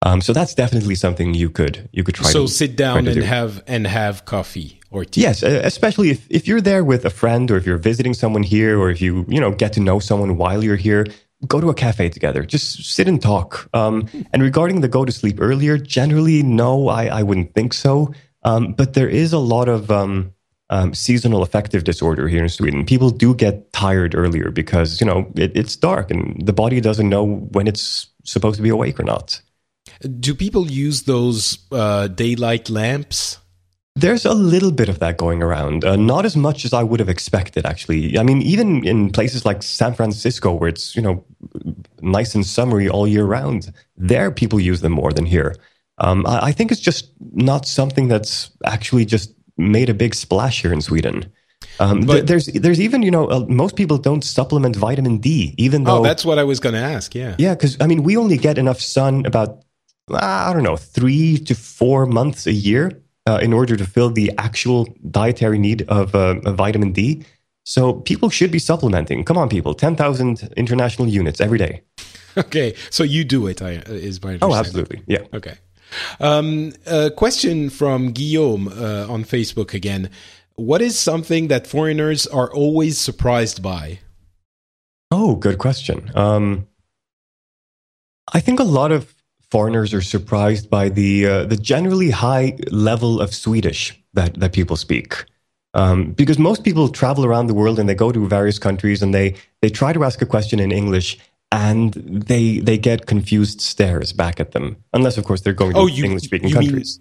[0.03, 2.31] Um, so that's definitely something you could you could try.
[2.31, 3.23] so to, sit down and do.
[3.23, 5.05] have and have coffee or.
[5.15, 8.43] Yes, uh, especially if, if you're there with a friend or if you're visiting someone
[8.43, 11.07] here or if you, you know, get to know someone while you're here,
[11.47, 12.45] go to a cafe together.
[12.45, 13.69] Just sit and talk.
[13.75, 18.13] Um, and regarding the go to sleep earlier, generally, no, I, I wouldn't think so.
[18.43, 20.33] Um, but there is a lot of um,
[20.71, 22.85] um, seasonal affective disorder here in Sweden.
[22.87, 27.09] People do get tired earlier because, you know, it, it's dark and the body doesn't
[27.09, 29.41] know when it's supposed to be awake or not.
[30.21, 33.39] Do people use those uh, daylight lamps?
[33.99, 35.83] There's a little bit of that going around.
[35.85, 38.19] Uh, not as much as I would have expected, actually.
[38.19, 41.25] I mean, even in places like San Francisco, where it's you know
[42.03, 45.57] nice and summery all year round, there people use them more than here.
[45.99, 50.61] Um, I, I think it's just not something that's actually just made a big splash
[50.63, 51.33] here in Sweden.
[51.81, 55.55] Um, th- But- there's there's even you know uh, most people don't supplement vitamin D,
[55.57, 57.15] even though Oh, that's what I was going to ask.
[57.15, 57.35] Yeah.
[57.39, 59.65] yeah, because I mean, we only get enough sun about
[60.13, 62.91] I don't know three to four months a year
[63.27, 67.25] uh, in order to fill the actual dietary need of, uh, of vitamin D.
[67.65, 69.25] So people should be supplementing.
[69.25, 69.75] Come on, people!
[69.75, 71.83] Ten thousand international units every day.
[72.39, 72.75] Okay.
[72.91, 75.23] So you do it, I, is my Oh, absolutely, yeah.
[75.33, 75.55] Okay.
[76.21, 80.11] Um, a question from Guillaume uh, on Facebook again.
[80.57, 84.01] What is something that foreigners are always surprised by?
[85.11, 86.11] Oh, good question.
[86.15, 86.67] Um,
[88.33, 89.15] I think a lot of
[89.57, 92.49] foreigners are surprised by the uh, the generally high
[92.91, 93.83] level of Swedish
[94.19, 95.11] that that people speak.
[95.81, 99.11] Um, because most people travel around the world and they go to various countries and
[99.19, 99.29] they
[99.63, 101.09] they try to ask a question in English
[101.53, 101.95] and
[102.31, 104.67] they they get confused stares back at them.
[104.93, 107.01] Unless, of course, they're going to Oh, English speaking you mean countries.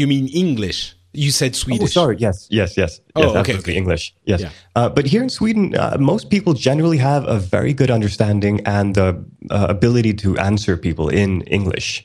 [0.00, 0.80] You mean English?
[1.14, 1.84] You said Swedish.
[1.96, 2.16] Oh, sorry.
[2.18, 3.00] Yes, yes, yes.
[3.14, 3.72] Oh, yes, okay, absolutely.
[3.72, 3.78] okay.
[3.78, 4.14] English.
[4.24, 4.40] Yes.
[4.40, 4.50] Yeah.
[4.74, 8.98] Uh, but here in Sweden, uh, most people generally have a very good understanding and
[8.98, 9.14] uh,
[9.50, 12.04] uh, ability to answer people in English.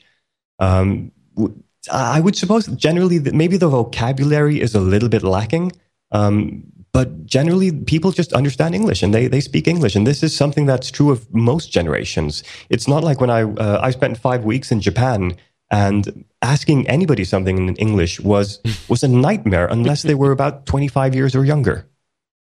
[0.60, 1.54] Um, w-
[1.90, 5.72] I would suppose generally that maybe the vocabulary is a little bit lacking.
[6.12, 9.94] Um, but generally, people just understand English and they, they speak English.
[9.94, 12.42] And this is something that's true of most generations.
[12.68, 15.36] It's not like when I, uh, I spent five weeks in Japan
[15.70, 21.14] and asking anybody something in English was, was a nightmare unless they were about 25
[21.14, 21.86] years or younger.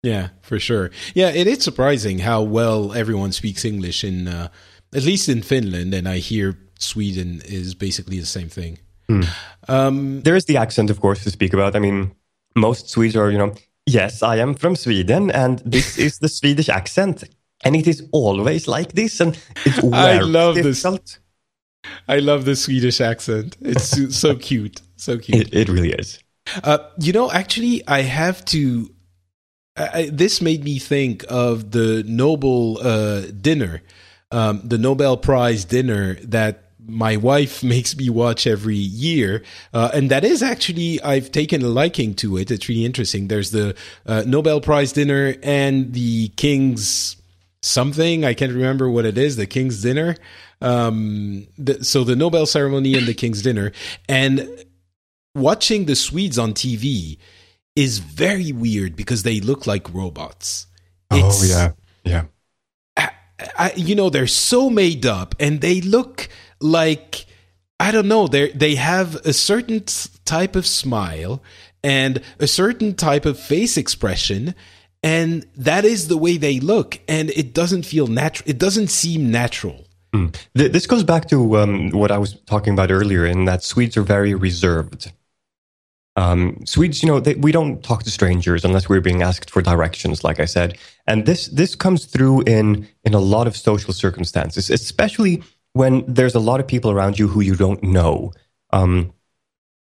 [0.01, 0.91] Yeah, for sure.
[1.13, 4.47] Yeah, it is surprising how well everyone speaks English in, uh,
[4.93, 8.79] at least in Finland, and I hear Sweden is basically the same thing.
[9.67, 11.75] Um, There is the accent, of course, to speak about.
[11.75, 12.11] I mean,
[12.55, 13.53] most Swedes are, you know,
[13.85, 17.23] yes, I am from Sweden, and this is the Swedish accent.
[17.65, 20.85] And it is always like this, and it's I love this.
[22.07, 23.55] I love the Swedish accent.
[23.61, 25.47] It's so, cute, so cute.
[25.47, 26.19] It, it really is.
[26.63, 28.89] Uh, you know, actually, I have to.
[29.77, 33.81] I, I- this made me think of the Nobel uh, dinner,
[34.31, 40.09] um, the Nobel Prize dinner that my wife makes me watch every year, uh, and
[40.09, 42.49] that is actually I've taken a liking to it.
[42.51, 43.27] It's really interesting.
[43.27, 43.75] There's the
[44.05, 47.15] uh, Nobel Prize dinner and the King's
[47.61, 49.35] something I can't remember what it is.
[49.35, 50.15] The King's dinner.
[50.61, 53.71] Um, the, so the Nobel ceremony and the King's dinner,
[54.07, 54.65] and
[55.35, 57.17] watching the Swedes on TV
[57.75, 60.67] is very weird because they look like robots.
[61.11, 61.71] oh yeah,
[62.03, 62.25] yeah.
[62.97, 63.09] I,
[63.57, 66.27] I, you know, they're so made up, and they look
[66.59, 67.25] like
[67.79, 68.27] I don't know.
[68.27, 69.83] They they have a certain
[70.25, 71.41] type of smile
[71.83, 74.53] and a certain type of face expression,
[75.01, 78.49] and that is the way they look, and it doesn't feel natural.
[78.49, 79.85] It doesn't seem natural.
[80.13, 80.35] Mm.
[80.57, 83.97] Th- This goes back to um, what I was talking about earlier, in that Swedes
[83.97, 85.11] are very reserved.
[86.15, 89.61] Um, Swedes, you know, they, we don't talk to strangers unless we're being asked for
[89.61, 90.77] directions, like I said.
[91.07, 95.43] And this this comes through in in a lot of social circumstances, especially
[95.73, 98.33] when there's a lot of people around you who you don't know.
[98.71, 99.13] Um,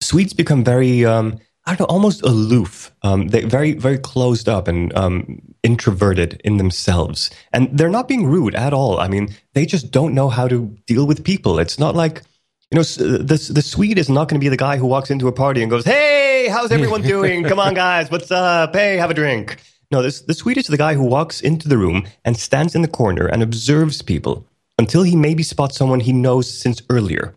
[0.01, 2.91] Swedes become very, um, I don't know, almost aloof.
[3.03, 8.25] Um, they very very closed up and um, introverted in themselves, and they're not being
[8.25, 8.99] rude at all.
[8.99, 11.59] I mean, they just don't know how to deal with people.
[11.59, 12.23] It's not like
[12.71, 15.29] you know, the, the Swede is not going to be the guy who walks into
[15.29, 17.43] a party and goes, Hey, how's everyone doing?
[17.45, 18.11] Come on, guys.
[18.11, 18.75] What's up?
[18.75, 19.57] Hey, have a drink.
[19.89, 22.81] No, this, the Swede is the guy who walks into the room and stands in
[22.81, 24.45] the corner and observes people
[24.77, 27.35] until he maybe spots someone he knows since earlier.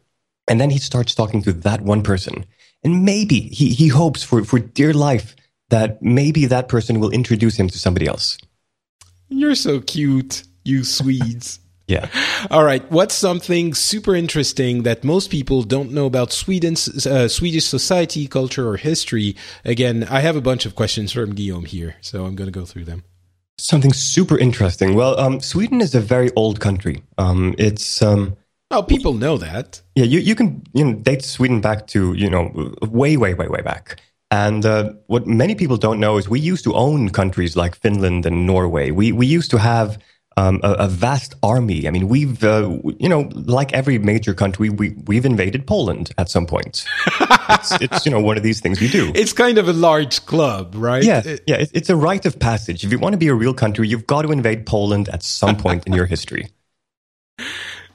[0.49, 2.45] And then he starts talking to that one person.
[2.83, 5.37] And maybe he, he hopes for, for dear life
[5.68, 8.39] that maybe that person will introduce him to somebody else.
[9.28, 11.59] You're so cute, you Swedes.
[11.91, 12.09] Yeah.
[12.53, 12.89] All right.
[12.89, 18.68] What's something super interesting that most people don't know about Sweden's uh, Swedish society, culture,
[18.68, 19.35] or history?
[19.64, 22.64] Again, I have a bunch of questions from Guillaume here, so I'm going to go
[22.64, 23.03] through them.
[23.59, 24.95] Something super interesting.
[24.95, 27.03] Well, um, Sweden is a very old country.
[27.18, 28.37] Um, it's um,
[28.71, 29.81] oh, people know that.
[29.95, 33.49] Yeah, you, you can you know date Sweden back to you know way way way
[33.49, 34.01] way back.
[34.33, 38.27] And uh, what many people don't know is we used to own countries like Finland
[38.27, 38.91] and Norway.
[38.93, 39.99] We we used to have
[40.37, 41.87] um, a, a, vast army.
[41.87, 46.31] I mean, we've, uh, you know, like every major country, we, we've invaded Poland at
[46.31, 46.87] some point.
[47.21, 49.12] it's, it's, you know, one of these things you do.
[49.14, 51.03] It's kind of a large club, right?
[51.03, 51.57] Yeah, yeah.
[51.57, 52.85] It, it's a rite of passage.
[52.85, 55.57] If you want to be a real country, you've got to invade Poland at some
[55.57, 56.49] point in your history.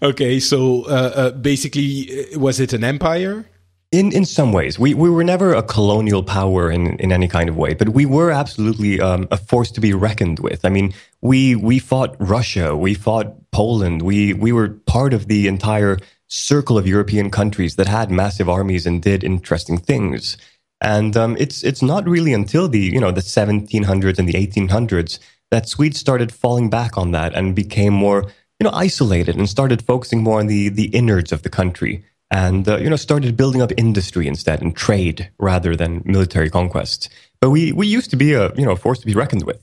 [0.05, 3.49] Okay, so uh, uh, basically, uh, was it an empire?
[3.91, 7.49] In in some ways, we we were never a colonial power in in any kind
[7.49, 10.63] of way, but we were absolutely um, a force to be reckoned with.
[10.63, 15.47] I mean, we we fought Russia, we fought Poland, we we were part of the
[15.47, 15.97] entire
[16.27, 20.37] circle of European countries that had massive armies and did interesting things.
[20.81, 25.17] And um, it's it's not really until the you know the 1700s and the 1800s
[25.49, 28.25] that Swedes started falling back on that and became more
[28.59, 32.67] you know isolated and started focusing more on the the innards of the country and
[32.67, 37.09] uh, you know started building up industry instead and trade rather than military conquest.
[37.41, 39.61] But we we used to be a you know force to be reckoned with.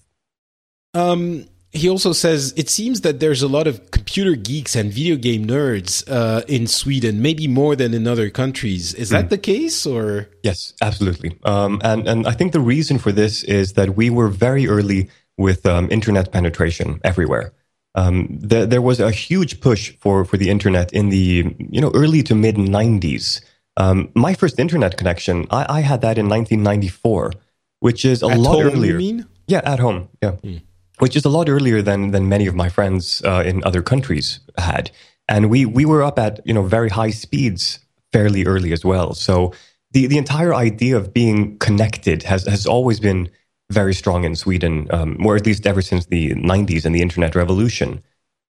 [0.95, 5.17] Um, he also says it seems that there's a lot of computer geeks and video
[5.17, 8.93] game nerds uh, in Sweden, maybe more than in other countries.
[8.93, 9.31] Is that mm.
[9.31, 11.39] the case, or yes, absolutely.
[11.45, 15.09] Um, and and I think the reason for this is that we were very early
[15.39, 17.53] with um, internet penetration everywhere
[17.95, 21.91] um, there, there was a huge push for, for the internet in the you know
[21.95, 23.41] early to mid 90s.
[23.77, 27.33] Um, my first internet connection, I, I, had that in 1994,
[27.81, 28.93] which is a at lot home, earlier.
[28.93, 29.27] You mean?
[29.47, 30.09] Yeah, at home.
[30.23, 30.61] Yeah, mm.
[30.99, 34.41] which is a lot earlier than than many of my friends uh, in other countries
[34.59, 34.91] had,
[35.29, 37.79] and we we were up at you know very high speeds
[38.13, 39.15] fairly early as well.
[39.15, 39.53] So
[39.93, 43.31] the the entire idea of being connected has has always been
[43.71, 47.35] very strong in Sweden, um, or at least ever since the 90s and the internet
[47.35, 48.03] revolution.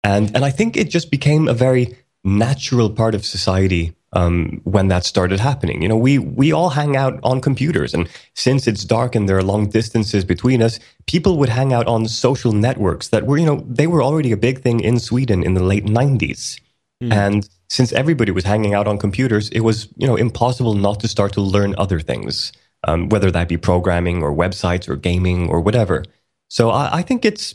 [0.05, 4.89] And, and I think it just became a very natural part of society um, when
[4.89, 5.81] that started happening.
[5.81, 7.95] You know, we, we all hang out on computers.
[7.95, 11.87] And since it's dark and there are long distances between us, people would hang out
[11.87, 15.43] on social networks that were, you know, they were already a big thing in Sweden
[15.43, 16.61] in the late 90s.
[17.03, 17.13] Mm.
[17.13, 21.09] And since everybody was hanging out on computers, it was, you know, impossible not to
[21.09, 22.53] start to learn other things
[22.87, 26.05] um, whether that be programming or websites or gaming or whatever.
[26.49, 27.55] So I, I think it's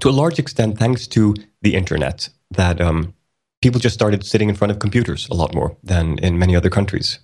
[0.00, 3.14] to a large extent thanks to the internet that um,
[3.62, 6.70] people just started sitting in front of computers a lot more than in many other
[6.70, 7.18] countries.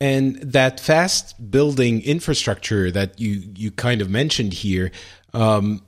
[0.00, 4.90] And that fast building infrastructure that you you kind of mentioned here
[5.32, 5.82] um,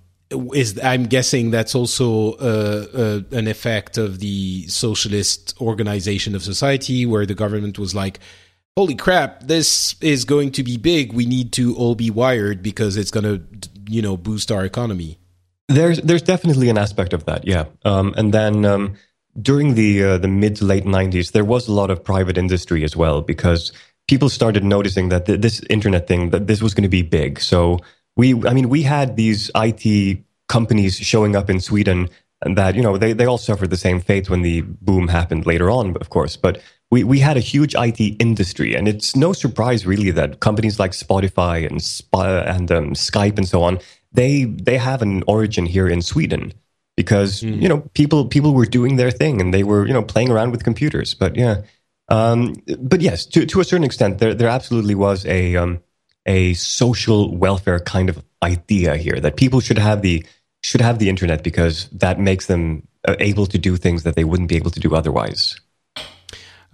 [0.54, 7.04] is I'm guessing that's also uh, uh, an effect of the socialist organization of society,
[7.04, 8.18] where the government was like,
[8.79, 11.12] holy crap, this is going to be big.
[11.12, 15.18] We need to all be wired because it's going to, you know, boost our economy.
[15.66, 17.64] There's there's definitely an aspect of that, yeah.
[17.85, 18.95] Um, and then um,
[19.43, 22.85] during the uh, the mid to late '90s, there was a lot of private industry
[22.85, 23.72] as well because
[24.07, 27.41] people started noticing that th- this internet thing that this was going to be big.
[27.41, 27.81] So
[28.16, 30.18] we, I mean, we had these IT
[30.49, 32.09] companies showing up in Sweden
[32.43, 35.47] and that you know they, they all suffered the same fate when the boom happened
[35.47, 36.61] later on of course but
[36.91, 40.93] we, we had a huge IT industry, and it's no surprise really that companies like
[40.93, 41.82] Spotify and
[42.49, 43.78] and um, Skype and so on
[44.12, 46.53] they they have an origin here in Sweden
[46.97, 47.61] because mm.
[47.61, 50.51] you know people people were doing their thing and they were you know playing around
[50.51, 51.14] with computers.
[51.14, 51.62] But yeah,
[52.09, 55.80] um, but yes, to to a certain extent, there there absolutely was a um,
[56.26, 60.24] a social welfare kind of idea here that people should have the
[60.68, 64.24] should have the internet because that makes them uh, able to do things that they
[64.24, 65.58] wouldn't be able to do otherwise.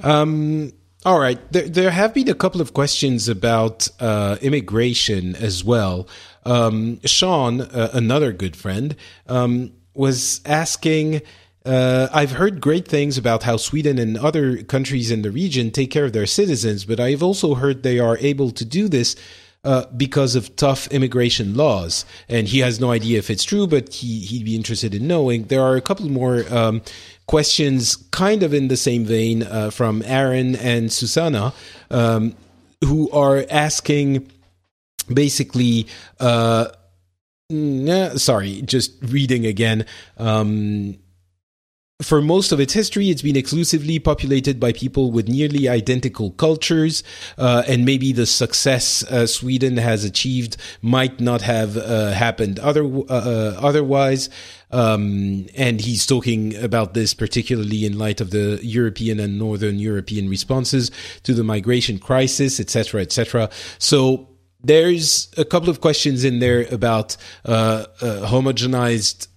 [0.02, 0.72] Um,
[1.04, 1.38] All right.
[1.52, 6.08] There, there have been a couple of questions about uh, immigration as well.
[6.44, 8.96] Um, Sean, uh, another good friend,
[9.28, 11.22] um, was asking.
[11.64, 15.90] Uh, I've heard great things about how Sweden and other countries in the region take
[15.90, 19.14] care of their citizens, but I've also heard they are able to do this
[19.64, 22.04] uh, because of tough immigration laws.
[22.28, 25.44] And he has no idea if it's true, but he, he'd be interested in knowing.
[25.44, 26.82] There are a couple more um,
[27.26, 31.52] questions, kind of in the same vein, uh, from Aaron and Susanna,
[31.90, 32.34] um,
[32.82, 34.30] who are asking
[35.12, 35.86] basically.
[36.20, 36.68] Uh,
[38.16, 39.84] sorry, just reading again.
[40.16, 40.96] Um,
[42.02, 47.04] for most of its history, it's been exclusively populated by people with nearly identical cultures,
[47.38, 52.84] uh, and maybe the success uh, Sweden has achieved might not have uh, happened other
[52.84, 54.28] uh, uh, otherwise.
[54.72, 60.28] Um, and he's talking about this particularly in light of the European and Northern European
[60.28, 60.90] responses
[61.22, 63.50] to the migration crisis, etc., etc.
[63.78, 64.30] So
[64.64, 69.28] there's a couple of questions in there about uh, homogenized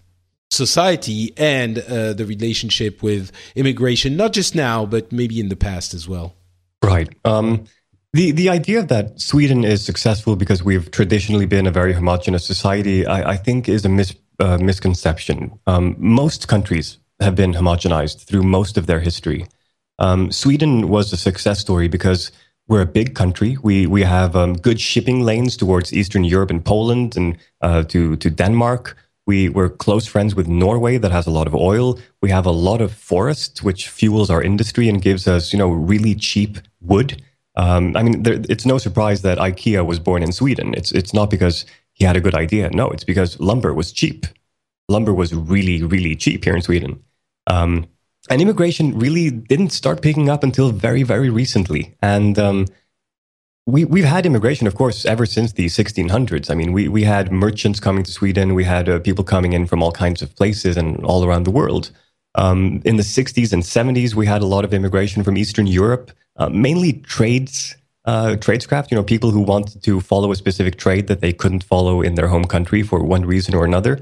[0.49, 5.93] society and uh, the relationship with immigration, not just now, but maybe in the past
[5.93, 6.35] as well.
[6.83, 7.09] Right.
[7.25, 7.65] Um,
[8.13, 13.05] the the idea that Sweden is successful because we've traditionally been a very homogenous society,
[13.05, 15.59] I, I think, is a mis, uh, misconception.
[15.67, 19.47] Um, most countries have been homogenized through most of their history.
[19.99, 22.31] Um, Sweden was a success story because
[22.67, 23.57] we're a big country.
[23.61, 28.15] We we have um, good shipping lanes towards Eastern Europe and Poland and uh, to
[28.17, 28.95] to Denmark.
[29.27, 31.99] We, we're close friends with Norway that has a lot of oil.
[32.21, 35.69] We have a lot of forests, which fuels our industry and gives us, you know,
[35.69, 37.21] really cheap wood.
[37.57, 40.73] Um, I mean, there, it's no surprise that IKEA was born in Sweden.
[40.75, 42.69] It's, it's not because he had a good idea.
[42.69, 44.25] No, it's because lumber was cheap.
[44.87, 47.03] Lumber was really, really cheap here in Sweden.
[47.47, 47.87] Um,
[48.29, 51.95] and immigration really didn't start picking up until very, very recently.
[52.01, 52.65] And um,
[53.67, 56.49] we, we've had immigration, of course, ever since the 1600s.
[56.49, 58.55] I mean, we, we had merchants coming to Sweden.
[58.55, 61.51] We had uh, people coming in from all kinds of places and all around the
[61.51, 61.91] world.
[62.35, 66.11] Um, in the 60s and 70s, we had a lot of immigration from Eastern Europe,
[66.37, 71.07] uh, mainly trades, uh, tradescraft, you know, people who wanted to follow a specific trade
[71.07, 73.99] that they couldn't follow in their home country for one reason or another.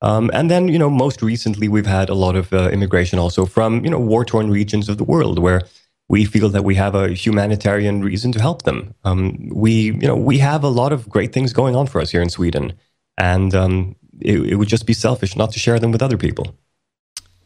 [0.00, 3.46] Um, and then, you know, most recently, we've had a lot of uh, immigration also
[3.46, 5.62] from, you know, war torn regions of the world where
[6.08, 8.94] we feel that we have a humanitarian reason to help them.
[9.04, 12.10] Um, we, you know, we have a lot of great things going on for us
[12.10, 12.72] here in Sweden,
[13.16, 16.56] and um, it, it would just be selfish not to share them with other people.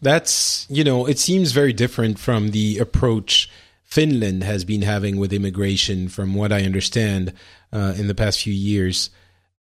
[0.00, 3.50] That's, you know, it seems very different from the approach
[3.84, 7.34] Finland has been having with immigration, from what I understand
[7.72, 9.10] uh, in the past few years,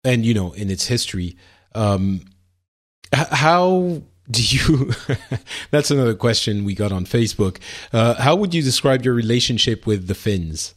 [0.03, 1.35] and you know, in its history.
[1.75, 2.21] Um,
[3.13, 4.01] how
[4.37, 4.91] do you
[5.71, 7.57] that's another question we got on facebook.
[7.91, 10.73] Uh, how would you describe your relationship with the finns?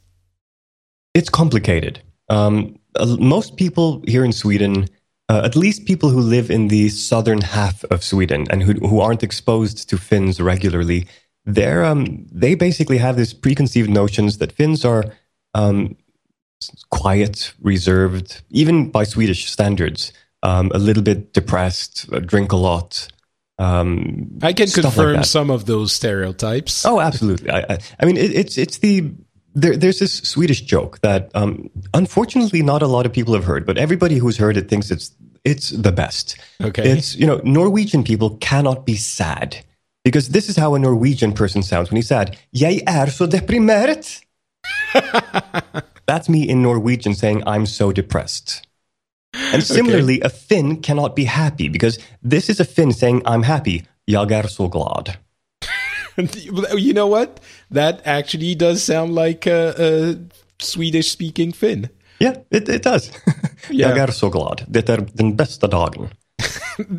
[1.15, 2.03] It's complicated.
[2.29, 2.79] Um,
[3.19, 4.89] most people here in sweden
[5.29, 9.01] uh, at least people who live in the southern half of sweden and who, who
[9.01, 11.07] aren't exposed to finns regularly
[11.47, 15.05] they're, um, they basically have this preconceived notions that finns are
[15.55, 15.97] um,
[16.91, 23.09] quiet reserved even by swedish standards um, a little bit depressed uh, drink a lot
[23.59, 26.85] um, I can confirm like some of those stereotypes.
[26.85, 27.51] Oh, absolutely.
[27.51, 29.13] I, I, I mean, it, it's it's the
[29.55, 33.65] there, there's this Swedish joke that um, unfortunately not a lot of people have heard,
[33.65, 35.13] but everybody who's heard it thinks it's
[35.45, 36.37] it's the best.
[36.61, 39.65] Okay, it's you know Norwegian people cannot be sad
[40.03, 42.37] because this is how a Norwegian person sounds when he's sad.
[42.53, 44.21] Jeg er så deprimert.
[46.07, 48.67] That's me in Norwegian saying I'm so depressed.
[49.53, 50.27] And similarly, okay.
[50.27, 53.87] a Finn cannot be happy because this is a Finn saying, I'm happy.
[54.05, 55.17] Jag är så glad.
[56.77, 57.41] you know what?
[57.71, 60.17] That actually does sound like a, a
[60.59, 61.89] Swedish speaking Finn.
[62.21, 63.11] Yeah, it, it does.
[63.71, 63.91] yeah.
[63.91, 64.63] Jag är så glad.
[64.69, 66.09] Det är den bästa dagen.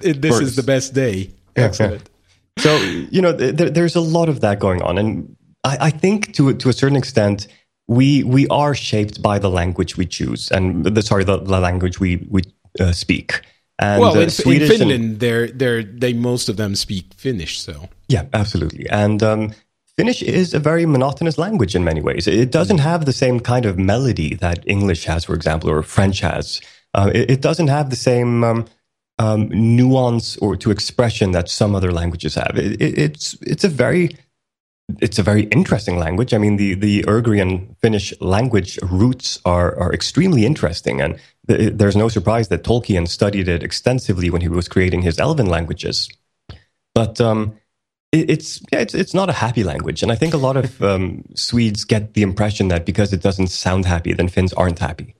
[0.02, 1.30] this is the best day.
[1.56, 2.10] Excellent.
[2.60, 2.78] So,
[3.12, 4.98] you know, there, there's a lot of that going on.
[4.98, 7.48] And I, I think to, to a certain extent,
[7.88, 12.00] we we are shaped by the language we choose and the sorry the, the language
[12.00, 12.42] we we
[12.80, 13.42] uh, speak.
[13.78, 14.30] And well, uh, in,
[14.62, 17.60] in Finland, they're they're they most of them speak Finnish.
[17.60, 18.90] So yeah, absolutely.
[18.90, 19.52] And um,
[19.98, 22.28] Finnish is a very monotonous language in many ways.
[22.28, 26.22] It doesn't have the same kind of melody that English has, for example, or French
[26.22, 26.62] has.
[26.94, 28.66] Uh, it, it, doesn't have the same um,
[29.20, 32.58] um, nuance or to expression that some other languages have.
[32.58, 34.18] It, it, it's it's a very
[35.00, 36.34] it's a very interesting language.
[36.34, 41.02] I mean, the, the Ugrian Finnish language roots are, are extremely interesting.
[41.02, 45.20] And th- there's no surprise that Tolkien studied it extensively when he was creating his
[45.20, 46.10] elven languages.
[46.94, 47.58] But um,
[48.12, 51.26] it's yeah, it's it's not a happy language, and I think a lot of um,
[51.36, 55.16] Swedes get the impression that because it doesn't sound happy, then Finns aren't happy.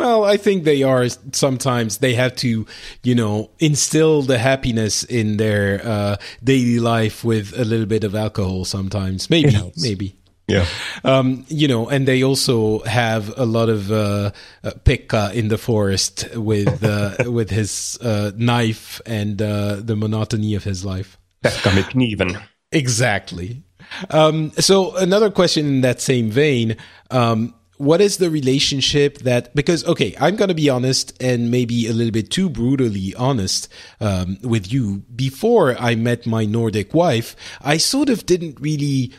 [0.00, 1.06] Well, I think they are.
[1.32, 2.66] Sometimes they have to,
[3.02, 8.14] you know, instill the happiness in their uh, daily life with a little bit of
[8.14, 8.64] alcohol.
[8.64, 10.16] Sometimes, maybe, maybe.
[10.48, 10.64] Yeah.
[11.04, 14.30] Um, you know, and they also have a lot of uh,
[14.64, 20.54] uh, Pekka in the forest with uh, with his uh, knife and uh, the monotony
[20.54, 21.18] of his life.
[21.44, 22.40] Pekka med kniven.
[22.72, 23.62] Exactly.
[24.08, 26.76] Um, so another question in that same vein.
[27.10, 31.94] Um, what is the relationship that because okay i'm to be honest and maybe a
[31.94, 33.68] little bit too brutally honest
[34.00, 34.98] um, with you.
[35.16, 39.12] Before i met my nordic wife i sort of didn't really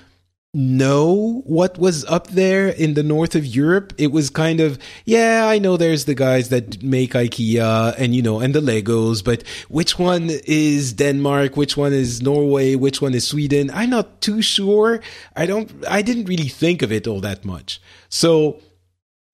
[0.54, 3.93] know what was up there in the north of Europe.
[3.97, 8.22] It was kind of, yeah, I know there's the guys that make IKEA and, you
[8.22, 11.56] know, and the Legos, but which one is Denmark?
[11.56, 12.76] Which one is Norway?
[12.76, 13.72] Which one is Sweden?
[13.74, 15.02] I'm not too sure.
[15.36, 17.82] I don't, I didn't really think of it all that much.
[18.10, 18.60] So,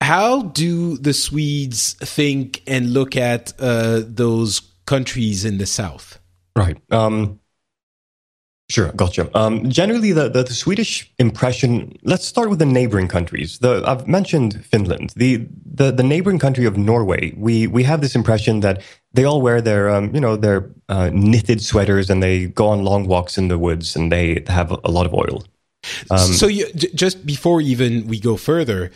[0.00, 6.20] how do the Swedes think and look at uh, those countries in the south?
[6.54, 6.78] Right.
[6.92, 7.40] Um,
[8.70, 9.30] Sure, gotcha.
[9.36, 11.96] Um, generally, the, the, the, Swedish impression.
[12.02, 13.60] Let's start with the neighboring countries.
[13.60, 15.14] The, I've mentioned Finland.
[15.16, 17.32] The, the the neighboring country of Norway.
[17.34, 18.82] We we have this impression that
[19.14, 22.84] they all wear their um, you know their uh, knitted sweaters and they go on
[22.84, 25.44] long walks in the woods and they have a lot of oil.
[26.10, 28.90] Um, so you, j- just before even we go further,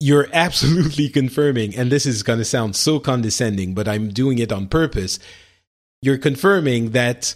[0.00, 4.52] you're absolutely confirming, and this is going to sound so condescending, but I'm doing it
[4.52, 5.18] on purpose.
[6.02, 7.34] You're confirming that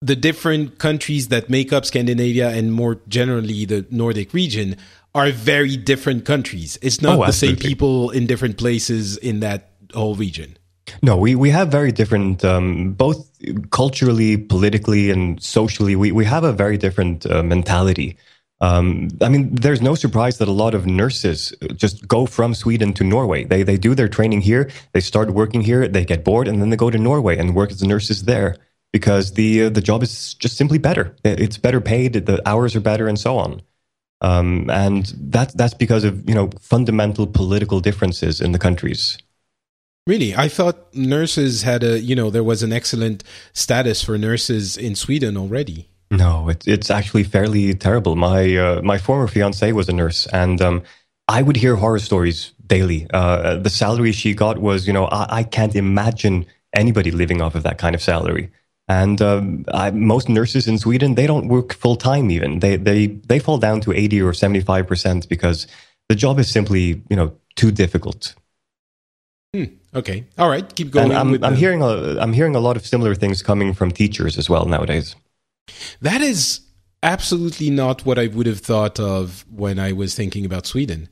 [0.00, 4.76] the different countries that make up Scandinavia and more generally the Nordic region
[5.14, 6.78] are very different countries.
[6.82, 10.56] It's not oh, the same people in different places in that whole region.
[11.02, 13.28] No, we, we have very different, um, both
[13.70, 15.96] culturally, politically, and socially.
[15.96, 18.16] We, we have a very different uh, mentality.
[18.60, 22.92] Um, I mean, there's no surprise that a lot of nurses just go from Sweden
[22.94, 23.44] to Norway.
[23.44, 26.70] They they do their training here, they start working here, they get bored, and then
[26.70, 28.56] they go to Norway and work as nurses there
[28.92, 31.14] because the uh, the job is just simply better.
[31.24, 33.62] It's better paid, the hours are better, and so on.
[34.20, 39.18] Um, and that's that's because of you know fundamental political differences in the countries.
[40.06, 43.22] Really, I thought nurses had a you know there was an excellent
[43.52, 45.88] status for nurses in Sweden already.
[46.10, 48.16] No, it's it's actually fairly terrible.
[48.16, 50.82] My uh, my former fiance was a nurse, and um,
[51.28, 53.06] I would hear horror stories daily.
[53.12, 57.54] Uh, the salary she got was, you know, I, I can't imagine anybody living off
[57.54, 58.50] of that kind of salary.
[58.88, 62.60] And um, I, most nurses in Sweden, they don't work full time even.
[62.60, 65.66] They, they, they fall down to 80 or 75% because
[66.08, 68.34] the job is simply, you know, too difficult.
[69.54, 69.64] Hmm.
[69.94, 70.24] Okay.
[70.38, 70.74] All right.
[70.74, 71.10] Keep going.
[71.10, 71.56] And I'm, I'm the...
[71.56, 75.16] hearing a, I'm hearing a lot of similar things coming from teachers as well nowadays.
[76.00, 76.60] That is
[77.02, 81.08] absolutely not what I would have thought of when I was thinking about Sweden.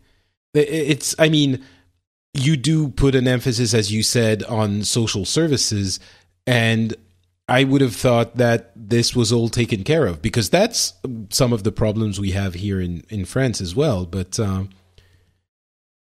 [0.54, 1.62] It's, I mean,
[2.32, 6.00] you do put an emphasis, as you said, on social services.
[6.46, 6.94] And
[7.48, 10.94] I would have thought that this was all taken care of because that's
[11.30, 14.04] some of the problems we have here in, in France as well.
[14.04, 14.70] But um,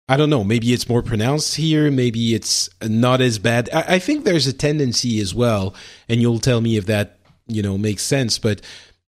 [0.08, 0.44] I don't know.
[0.44, 1.90] Maybe it's more pronounced here.
[1.90, 3.70] Maybe it's not as bad.
[3.74, 5.74] I, I think there's a tendency as well,
[6.08, 7.18] and you'll tell me if that
[7.48, 8.38] you know makes sense.
[8.38, 8.62] But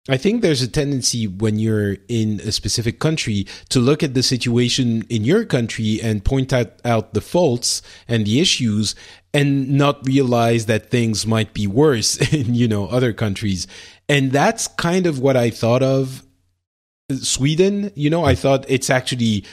[0.09, 4.23] I think there's a tendency when you're in a specific country to look at the
[4.23, 8.95] situation in your country and point out, out the faults and the issues
[9.33, 13.67] and not realize that things might be worse in, you know, other countries.
[14.09, 16.25] And that's kind of what I thought of
[17.21, 17.93] Sweden.
[17.95, 19.45] You know, I thought it's actually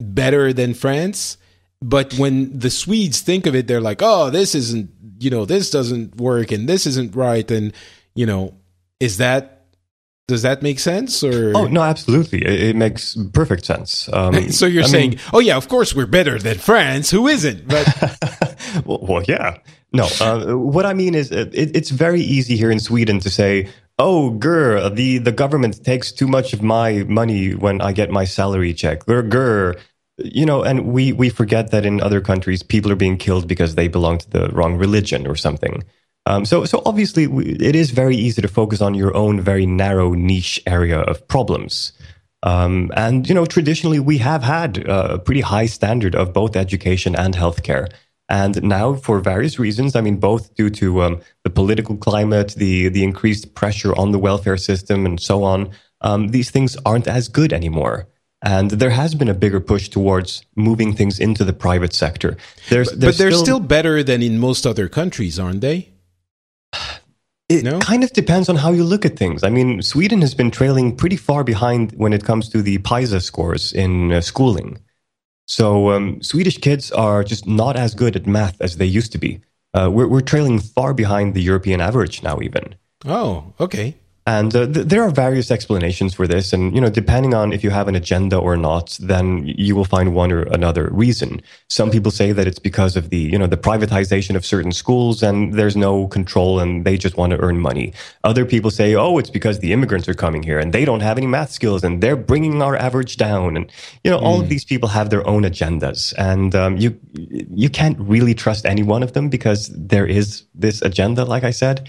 [0.00, 1.38] better than France.
[1.80, 5.70] But when the Swedes think of it, they're like, oh, this isn't, you know, this
[5.70, 7.50] doesn't work and this isn't right.
[7.50, 7.72] And,
[8.14, 8.54] you know,
[9.00, 9.61] is that
[10.28, 11.22] does that make sense?
[11.24, 14.08] Or oh no, absolutely, it, it makes perfect sense.
[14.12, 17.10] Um, so you're I saying, mean, oh yeah, of course we're better than France.
[17.10, 17.66] Who isn't?
[17.68, 17.86] But
[18.86, 19.58] well, well, yeah,
[19.92, 20.08] no.
[20.20, 23.68] Uh, what I mean is, it, it's very easy here in Sweden to say,
[23.98, 28.24] oh, grr, the the government takes too much of my money when I get my
[28.24, 29.04] salary check.
[29.06, 29.78] Grr, grr.
[30.18, 33.74] You know, and we we forget that in other countries, people are being killed because
[33.74, 35.82] they belong to the wrong religion or something.
[36.26, 40.14] Um, so, so obviously, it is very easy to focus on your own very narrow
[40.14, 41.92] niche area of problems.
[42.44, 47.14] Um, and you know, traditionally, we have had a pretty high standard of both education
[47.16, 47.88] and healthcare.
[48.28, 52.88] And now, for various reasons, I mean, both due to um, the political climate, the
[52.88, 55.70] the increased pressure on the welfare system, and so on,
[56.00, 58.08] um, these things aren't as good anymore.
[58.44, 62.36] And there has been a bigger push towards moving things into the private sector.
[62.70, 65.91] There's, there's but they're still, still better than in most other countries, aren't they?
[67.48, 67.78] It No?
[67.80, 69.42] kind of depends on how you look at things.
[69.44, 73.20] I mean, Sweden has been trailing pretty far behind when it comes to the PISA
[73.20, 74.78] scores in uh, schooling.
[75.46, 79.18] So um, Swedish kids are just not as good at math as they used to
[79.18, 79.40] be.
[79.74, 82.74] Uh, we're, we're trailing far behind the European average now, even.
[83.04, 83.96] Oh, okay.
[84.24, 87.64] And uh, th- there are various explanations for this, and you know, depending on if
[87.64, 91.42] you have an agenda or not, then you will find one or another reason.
[91.68, 95.24] Some people say that it's because of the you know the privatization of certain schools,
[95.24, 97.92] and there's no control, and they just want to earn money.
[98.22, 101.18] Other people say, oh, it's because the immigrants are coming here, and they don't have
[101.18, 103.56] any math skills, and they're bringing our average down.
[103.56, 103.72] And
[104.04, 107.98] you know, all of these people have their own agendas, and um, you you can't
[107.98, 111.88] really trust any one of them because there is this agenda, like I said.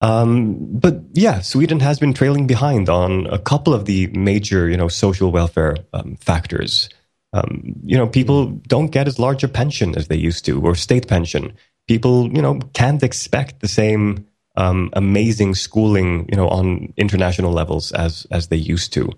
[0.00, 4.76] Um, but yeah, Sweden has been trailing behind on a couple of the major, you
[4.76, 6.88] know, social welfare um, factors.
[7.32, 10.74] Um, you know, people don't get as large a pension as they used to, or
[10.74, 11.52] state pension.
[11.88, 14.26] People, you know, can't expect the same
[14.56, 19.10] um, amazing schooling, you know, on international levels as as they used to.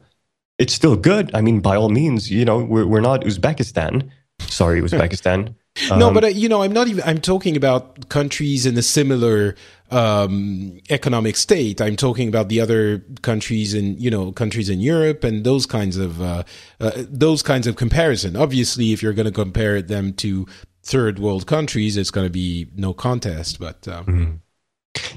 [0.59, 1.35] It's still good.
[1.35, 4.11] I mean, by all means, you know, we're we're not Uzbekistan.
[4.41, 5.55] Sorry, Uzbekistan.
[5.91, 7.05] no, Um, but uh, you know, I'm not even.
[7.05, 9.57] I'm talking about countries in a similar
[9.91, 11.81] um, economic state.
[11.81, 15.97] I'm talking about the other countries in you know countries in Europe and those kinds
[15.97, 16.43] of uh,
[16.81, 18.37] uh, those kinds of comparison.
[18.37, 20.47] Obviously, if you're going to compare them to
[20.83, 23.59] third world countries, it's going to be no contest.
[23.59, 24.41] But um,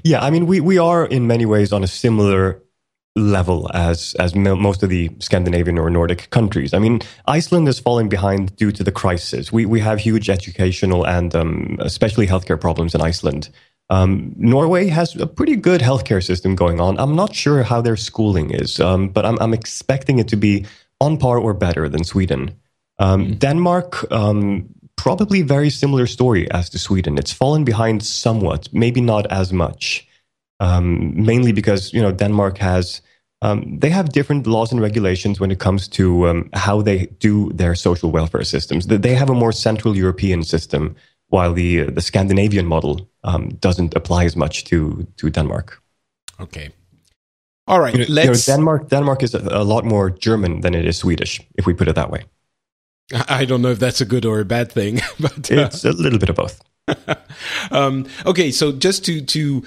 [0.03, 2.61] Yeah, I mean, we, we are in many ways on a similar
[3.15, 6.73] level as as mo- most of the Scandinavian or Nordic countries.
[6.73, 9.51] I mean, Iceland is falling behind due to the crisis.
[9.51, 13.49] We we have huge educational and um, especially healthcare problems in Iceland.
[13.89, 16.99] Um, Norway has a pretty good healthcare system going on.
[16.99, 20.65] I'm not sure how their schooling is, um, but I'm, I'm expecting it to be
[21.01, 22.55] on par or better than Sweden.
[22.99, 27.17] Um, Denmark, um, probably very similar story as to Sweden.
[27.17, 30.07] It's fallen behind somewhat, maybe not as much,
[30.59, 33.01] um, mainly because you know Denmark has
[33.41, 37.51] um, they have different laws and regulations when it comes to um, how they do
[37.53, 38.87] their social welfare systems.
[38.87, 40.95] They have a more Central European system,
[41.29, 45.81] while the the Scandinavian model um, doesn't apply as much to to Denmark.
[46.39, 46.69] okay,
[47.69, 47.93] all right.
[47.93, 48.33] You know, you know.
[48.33, 51.87] Denmark Denmark is a, a lot more German than it is Swedish, if we put
[51.87, 52.23] it that way.
[53.29, 55.91] I don't know if that's a good or a bad thing, but uh, It's a
[55.91, 56.61] little bit of both.
[57.71, 59.63] um, okay, so just to to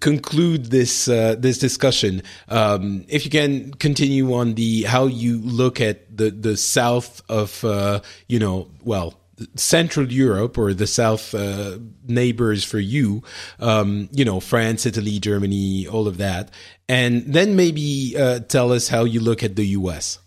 [0.00, 5.80] conclude this uh, this discussion, um, if you can continue on the how you look
[5.80, 9.14] at the the south of uh, you know well
[9.56, 13.22] Central Europe or the south uh, neighbors for you,
[13.58, 16.50] um, you know France, Italy, Germany, all of that,
[16.88, 20.18] and then maybe uh, tell us how you look at the U.S.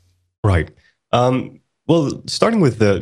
[0.43, 0.71] Right.
[1.11, 2.99] Um, well, starting with the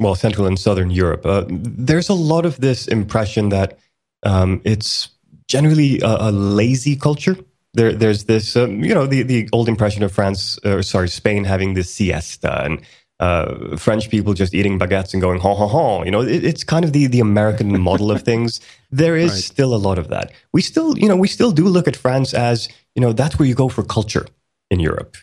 [0.00, 3.78] well, Central and Southern Europe, uh, there's a lot of this impression that
[4.22, 5.10] um, it's
[5.46, 7.36] generally a, a lazy culture.
[7.74, 11.44] There, there's this, um, you know, the, the old impression of France, or sorry, Spain
[11.44, 12.80] having this siesta and
[13.20, 16.02] uh, French people just eating baguettes and going ha ha ha.
[16.04, 18.60] You know, it, it's kind of the the American model of things.
[18.90, 19.42] There is Right.
[19.42, 20.32] still a lot of that.
[20.52, 23.48] We still, you know, we still do look at France as, you know, that's where
[23.48, 24.26] you go for culture
[24.70, 25.16] in Europe.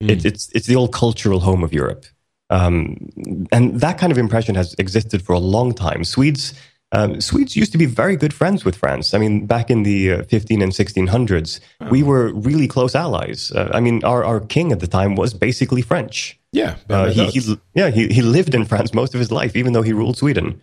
[0.00, 2.06] It, it's it's the old cultural home of Europe,
[2.50, 2.96] um,
[3.50, 6.04] and that kind of impression has existed for a long time.
[6.04, 6.54] Swedes
[6.92, 9.12] um, Swedes used to be very good friends with France.
[9.14, 11.60] I mean, back in the uh, 15 and 1600s,
[11.90, 13.52] we were really close allies.
[13.52, 16.38] Uh, I mean, our, our king at the time was basically French.
[16.52, 19.74] Yeah, Uh, he, he, yeah, he, he lived in France most of his life, even
[19.74, 20.60] though he ruled Sweden.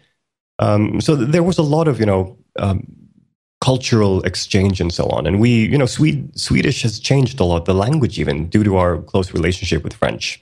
[0.58, 2.88] Um, so th- there was a lot of, you know, um,
[3.62, 5.28] cultural exchange and so on.
[5.28, 8.78] And we, you know, Swede, Swedish has changed a lot, the language even, due to
[8.78, 10.42] our close relationship with French,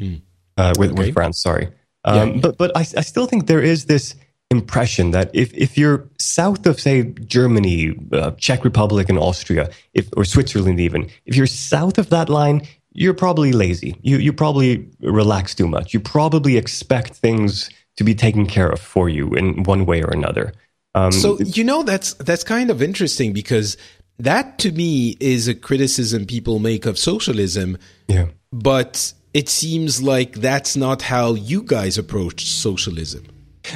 [0.00, 0.22] Mm.
[0.56, 0.98] uh, with, Okay.
[1.06, 1.68] with France, sorry.
[2.06, 2.40] Yeah, Um, yeah.
[2.40, 4.14] But, but I, I still think there is this
[4.50, 10.08] impression that if, if you're south of, say, Germany, uh, Czech Republic, and Austria, if,
[10.16, 13.96] or Switzerland even, if you're south of that line, you're probably lazy.
[14.02, 15.94] You, you probably relax too much.
[15.94, 20.10] You probably expect things to be taken care of for you in one way or
[20.10, 20.52] another.
[20.94, 23.76] Um, So you know that's that's kind of interesting because
[24.18, 27.78] that to me is a criticism people make of socialism,
[28.08, 28.26] yeah.
[28.50, 33.24] but it seems like that's not how you guys approach socialism.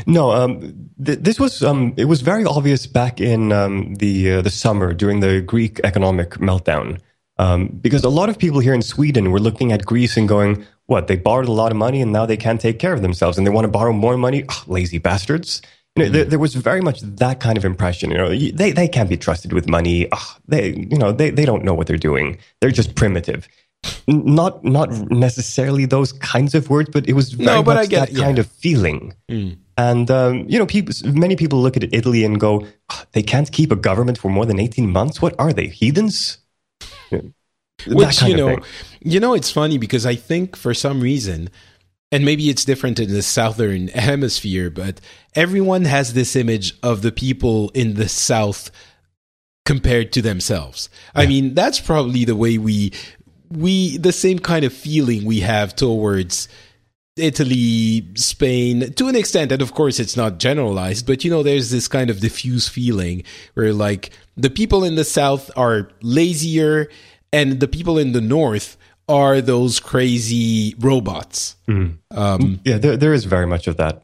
[0.07, 4.43] No, um, th- this was um, it was very obvious back in um, the uh,
[4.43, 6.99] the summer during the Greek economic meltdown,
[7.39, 10.65] um, because a lot of people here in Sweden were looking at Greece and going,
[10.87, 11.07] "What?
[11.07, 13.47] They borrowed a lot of money and now they can't take care of themselves and
[13.47, 14.45] they want to borrow more money?
[14.49, 15.61] Ugh, lazy bastards!"
[15.97, 18.11] You know, there, there was very much that kind of impression.
[18.11, 20.09] You know, they they can't be trusted with money.
[20.11, 22.39] Ugh, they you know they they don't know what they're doing.
[22.61, 23.47] They're just primitive.
[24.09, 28.01] Not not necessarily those kinds of words, but it was very No, much I get
[28.01, 28.25] that yeah.
[28.25, 29.13] kind of feeling.
[29.77, 33.51] And um, you know, people, many people look at Italy and go, "Ah, "They can't
[33.51, 35.21] keep a government for more than eighteen months.
[35.21, 36.39] What are they, heathens?"
[37.87, 38.59] Which you know,
[39.01, 41.51] you know, it's funny because I think for some reason,
[42.13, 45.01] and maybe it's different in the southern hemisphere, but
[45.35, 48.71] everyone has this image of the people in the south
[49.67, 50.89] compared to themselves.
[51.15, 52.93] I mean, that's probably the way we
[53.51, 56.49] we the same kind of feeling we have towards
[57.17, 61.71] Italy, Spain, to an extent, and of course it's not generalized, but you know, there's
[61.71, 63.23] this kind of diffuse feeling
[63.55, 66.89] where like the people in the south are lazier
[67.33, 68.77] and the people in the north
[69.09, 71.57] are those crazy robots.
[71.69, 74.03] Um, Yeah, there, there is very much of that.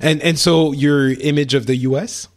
[0.00, 2.28] and and so your image of the US?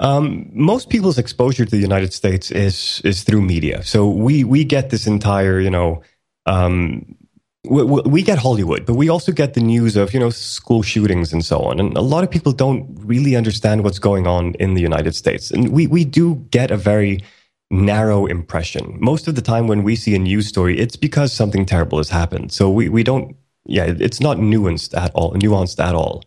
[0.00, 3.82] Um, most people's exposure to the United States is is through media.
[3.84, 6.02] So we we get this entire, you know,
[6.46, 7.16] um,
[7.64, 11.32] we, we get Hollywood, but we also get the news of you know school shootings
[11.32, 11.78] and so on.
[11.78, 15.50] And a lot of people don't really understand what's going on in the United States,
[15.50, 17.22] and we we do get a very
[17.70, 18.96] narrow impression.
[19.00, 22.08] Most of the time, when we see a news story, it's because something terrible has
[22.08, 22.52] happened.
[22.52, 23.36] So we we don't.
[23.66, 25.32] Yeah, it's not nuanced at all.
[25.34, 26.24] Nuanced at all.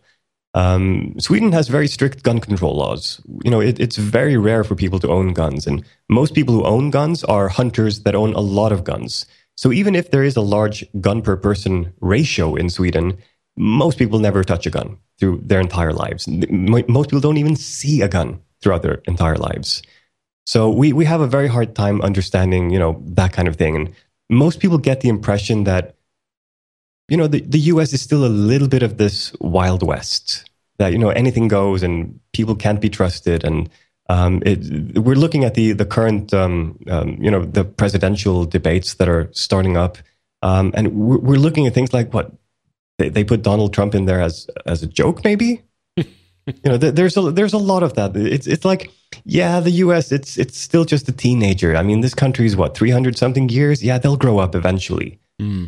[0.54, 3.20] Um, Sweden has very strict gun control laws.
[3.44, 6.64] You know, it, it's very rare for people to own guns, and most people who
[6.64, 9.26] own guns are hunters that own a lot of guns.
[9.56, 13.18] So even if there is a large gun per person ratio in Sweden,
[13.56, 16.26] most people never touch a gun through their entire lives.
[16.28, 19.82] Most people don't even see a gun throughout their entire lives.
[20.46, 23.76] So we, we have a very hard time understanding, you know, that kind of thing.
[23.76, 23.94] And
[24.28, 25.94] most people get the impression that
[27.08, 30.48] you know, the, the US is still a little bit of this Wild West
[30.78, 33.44] that, you know, anything goes and people can't be trusted.
[33.44, 33.68] And
[34.08, 38.94] um, it, we're looking at the, the current, um, um, you know, the presidential debates
[38.94, 39.98] that are starting up.
[40.42, 42.32] Um, and we're, we're looking at things like what
[42.98, 45.62] they, they put Donald Trump in there as, as a joke, maybe.
[45.96, 46.04] you
[46.64, 48.14] know, there- there's a, there's a lot of that.
[48.16, 48.90] It's, it's like,
[49.24, 51.74] yeah, the US, it's, it's still just a teenager.
[51.74, 53.82] I mean, this country is what, 300 something years?
[53.82, 55.18] Yeah, they'll grow up eventually.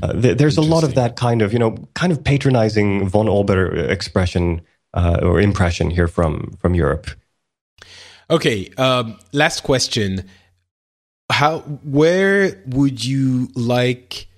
[0.03, 3.29] Uh, th- there's a lot of that kind of, you know, kind of patronizing von
[3.29, 4.61] Ober expression
[4.95, 7.09] uh, or impression here from from Europe.
[8.31, 10.29] Okay, um, last question.
[11.31, 14.29] How where would you like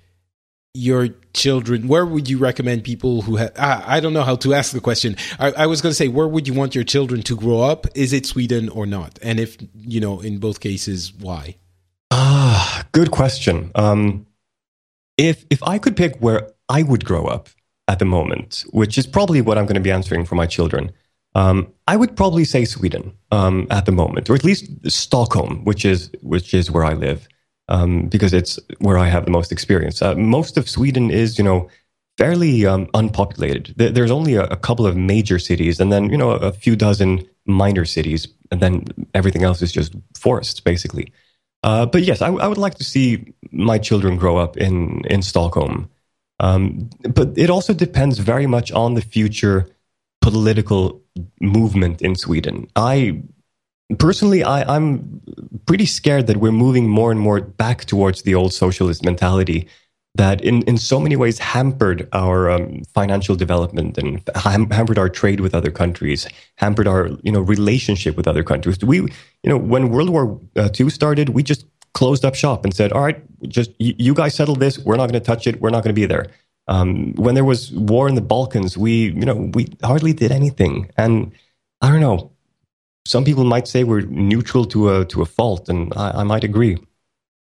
[0.75, 4.53] your children where would you recommend people who have I, I don't know how to
[4.53, 7.23] ask the question I, I was going to say where would you want your children
[7.23, 11.11] to grow up is it sweden or not and if you know in both cases
[11.13, 11.55] why
[12.11, 13.71] Ah, good question.
[13.75, 14.25] Um,
[15.17, 17.49] if if I could pick where I would grow up
[17.87, 20.91] at the moment, which is probably what I'm going to be answering for my children,
[21.35, 25.85] um, I would probably say Sweden um, at the moment, or at least Stockholm, which
[25.85, 27.27] is which is where I live,
[27.67, 30.01] um, because it's where I have the most experience.
[30.01, 31.69] Uh, most of Sweden is, you know,
[32.17, 33.73] fairly um, unpopulated.
[33.77, 37.27] There's only a, a couple of major cities, and then you know a few dozen
[37.45, 41.13] minor cities, and then everything else is just forests, basically.
[41.61, 45.21] Uh, but yes, I, I would like to see my children grow up in in
[45.21, 45.89] Stockholm.
[46.41, 49.67] Um, but it also depends very much on the future
[50.21, 51.01] political
[51.41, 52.67] movement in Sweden.
[52.75, 53.21] I
[53.97, 55.21] personally, I, I'm
[55.65, 59.67] pretty scared that we're moving more and more back towards the old socialist mentality
[60.15, 65.09] that, in in so many ways, hampered our um, financial development and ham- hampered our
[65.09, 68.83] trade with other countries, hampered our you know relationship with other countries.
[68.83, 69.09] We, you
[69.45, 73.03] know, when World War uh, II started, we just closed up shop and said, "All
[73.03, 74.79] right, just you guys settle this.
[74.79, 75.61] We're not going to touch it.
[75.61, 76.27] We're not going to be there."
[76.69, 80.91] Um, when there was war in the Balkans, we, you know, we hardly did anything.
[80.97, 81.31] And
[81.81, 82.31] I don't know.
[83.05, 86.43] Some people might say we're neutral to a to a fault, and I, I might
[86.43, 86.77] agree.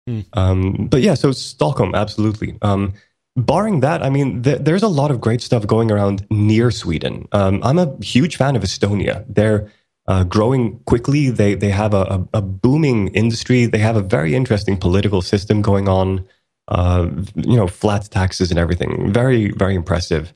[0.08, 0.22] Hmm.
[0.34, 2.58] Um, but yeah, so Stockholm, absolutely.
[2.64, 2.94] Um,
[3.36, 7.28] barring that, I mean, th- there's a lot of great stuff going around near Sweden.
[7.32, 9.24] Um, I'm a huge fan of Estonia.
[9.30, 9.72] They're
[10.08, 11.30] uh, growing quickly.
[11.30, 12.04] They they have a,
[12.34, 13.68] a, a booming industry.
[13.68, 16.26] They have a very interesting political system going on.
[16.72, 19.12] Uh, you know, flat taxes and everything.
[19.14, 20.34] Very very impressive.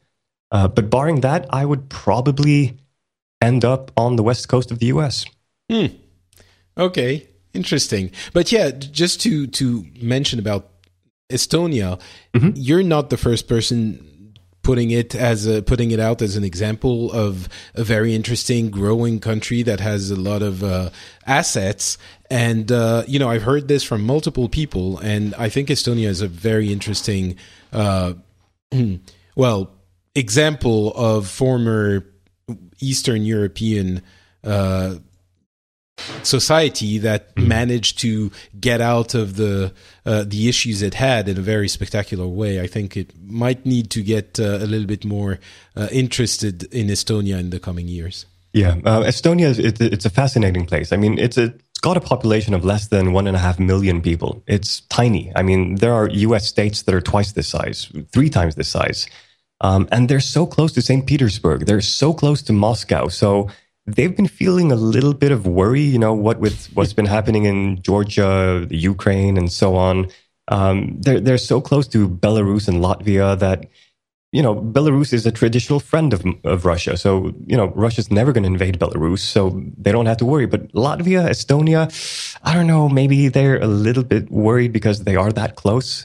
[0.52, 2.78] Uh, but barring that, I would probably
[3.42, 5.26] end up on the west coast of the U.S.
[5.72, 5.88] Hmm.
[6.78, 8.12] Okay, interesting.
[8.34, 10.64] But yeah, just to to mention about
[11.32, 12.00] Estonia,
[12.34, 12.54] Mhm.
[12.56, 14.00] you're not the first person
[14.62, 19.20] putting it as a putting it out as an example of a very interesting growing
[19.20, 20.90] country that has a lot of uh,
[21.28, 21.98] assets
[22.30, 26.22] and uh, you know i've heard this from multiple people and i think estonia is
[26.22, 27.36] a very interesting
[27.74, 28.14] uh,
[29.36, 29.72] well
[30.16, 32.06] example of former
[32.80, 34.02] eastern european
[34.44, 34.96] uh,
[36.24, 37.48] society that mm.
[37.48, 39.74] managed to get out of the
[40.06, 42.60] uh, the issues it had in a very spectacular way.
[42.60, 45.40] I think it might need to get uh, a little bit more
[45.76, 48.26] uh, interested in Estonia in the coming years.
[48.56, 50.94] Yeah, uh, Estonia is it, it's a fascinating place.
[50.94, 53.60] I mean, it's a it's got a population of less than one and a half
[53.60, 54.42] million people.
[54.48, 55.30] It's tiny.
[55.36, 56.48] I mean, there are U.S.
[56.48, 59.08] states that are twice this size, three times this size,
[59.60, 61.06] um, and they're so close to St.
[61.06, 61.66] Petersburg.
[61.66, 63.10] They're so close to Moscow.
[63.10, 63.50] So
[63.88, 65.82] they've been feeling a little bit of worry.
[65.82, 70.08] You know what with what's been happening in Georgia, the Ukraine, and so on.
[70.48, 73.66] Um, they're they're so close to Belarus and Latvia that
[74.36, 76.98] you know, Belarus is a traditional friend of, of Russia.
[76.98, 79.20] So, you know, Russia's never going to invade Belarus.
[79.20, 80.46] So they don't have to worry.
[80.46, 81.84] But Latvia, Estonia,
[82.44, 86.04] I don't know, maybe they're a little bit worried because they are that close.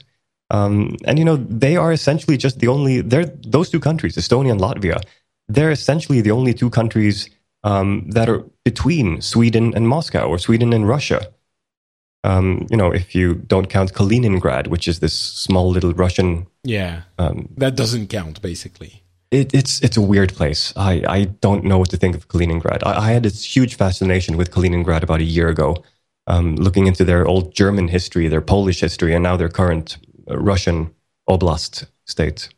[0.51, 3.27] Um, and, you know, they are essentially just the only, they're
[3.57, 5.02] those two countries, Estonia and Latvia,
[5.48, 7.28] they're essentially the only two countries
[7.65, 11.20] um, that are between Sweden and Moscow or Sweden and Russia.
[12.22, 16.47] Um, you know, if you don't count Kaliningrad, which is this small little Russian.
[16.64, 17.02] Yeah.
[17.18, 19.02] Um, that doesn't count, basically.
[19.30, 20.72] It, it's it's a weird place.
[20.76, 22.82] I, I don't know what to think of Kaliningrad.
[22.84, 25.84] I, I had this huge fascination with Kaliningrad about a year ago,
[26.26, 29.98] um, looking into their old German history, their Polish history, and now their current
[30.28, 30.92] uh, Russian
[31.28, 32.48] oblast state.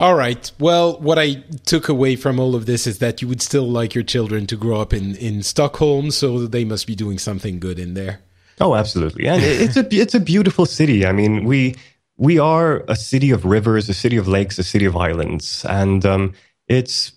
[0.00, 0.50] All right.
[0.60, 3.96] Well, what I took away from all of this is that you would still like
[3.96, 7.80] your children to grow up in, in Stockholm, so they must be doing something good
[7.80, 8.20] in there.
[8.60, 9.26] Oh, absolutely.
[9.26, 11.04] And it's a it's a beautiful city.
[11.04, 11.74] I mean, we
[12.16, 16.06] we are a city of rivers, a city of lakes, a city of islands, and
[16.06, 16.34] um,
[16.68, 17.12] it's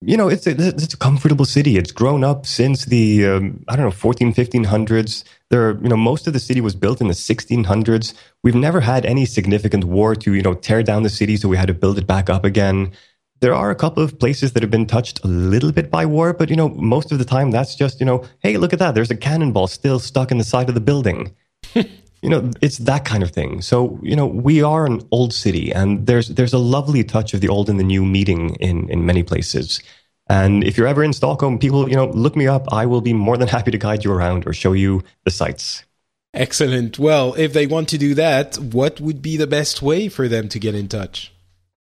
[0.00, 1.76] you know, it's a, it's a comfortable city.
[1.76, 5.24] It's grown up since the, um, I don't know, 14, 1500s.
[5.50, 8.14] There, are, you know, most of the city was built in the 1600s.
[8.42, 11.36] We've never had any significant war to, you know, tear down the city.
[11.36, 12.92] So we had to build it back up again.
[13.40, 16.32] There are a couple of places that have been touched a little bit by war,
[16.32, 18.94] but, you know, most of the time that's just, you know, hey, look at that.
[18.94, 21.34] There's a cannonball still stuck in the side of the building.
[22.24, 23.60] you know it's that kind of thing.
[23.60, 27.42] So you know we are an old city and there's there's a lovely touch of
[27.42, 29.82] the old and the new meeting in in many places.
[30.26, 32.64] And if you're ever in stockholm people you know look me up.
[32.72, 35.84] I will be more than happy to guide you around or show you the sights.
[36.32, 36.98] Excellent.
[36.98, 40.48] Well if they want to do that what would be the best way for them
[40.48, 41.30] to get in touch?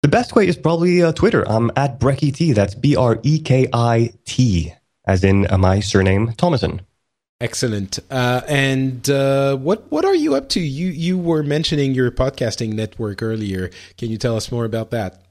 [0.02, 1.42] The best way is probably uh, twitter.
[1.48, 4.74] I'm at brekit that's b-r-e-k-i-t
[5.06, 6.80] as in uh, my surname Tomasson
[7.40, 7.98] Excellent.
[8.10, 10.60] Uh, and uh, what what are you up to?
[10.60, 13.70] You you were mentioning your podcasting network earlier.
[13.96, 15.22] Can you tell us more about that?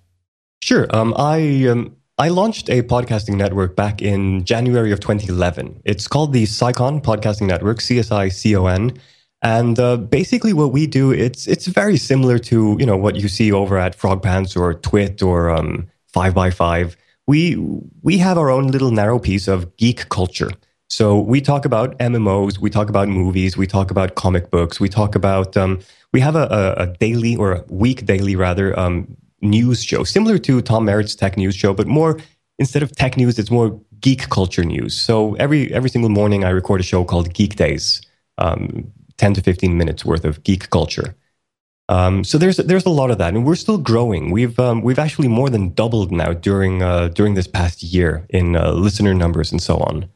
[0.64, 0.88] Sure.
[0.90, 5.82] Um, I um, I launched a podcasting network back in January of 2011.
[5.86, 8.98] It's called the CSICON Podcasting Network, CSI
[9.44, 13.30] And uh, basically, what we do it's it's very similar to you know what you
[13.30, 16.98] see over at Frog Pants or Twit or um, Five by Five.
[17.28, 17.56] We
[18.02, 20.50] we have our own little narrow piece of geek culture.
[20.90, 24.90] So we talk about MMOs, we talk about movies, we talk about comic books, we
[24.90, 25.80] talk about um,
[26.14, 30.62] we have a, a, daily or a week daily rather um, news show similar to
[30.62, 32.20] Tom Merritt's tech news show, but more
[32.58, 35.00] instead of tech news, it's more geek culture news.
[35.00, 38.02] So every every single morning, I record a show called Geek Days,
[38.40, 41.16] um, ten to fifteen minutes worth of geek culture.
[41.88, 44.32] Um, so there's there's a lot of that, and we're still growing.
[44.32, 48.56] We've um, we've actually more than doubled now during uh, during this past year in
[48.56, 50.10] uh, listener numbers and so on.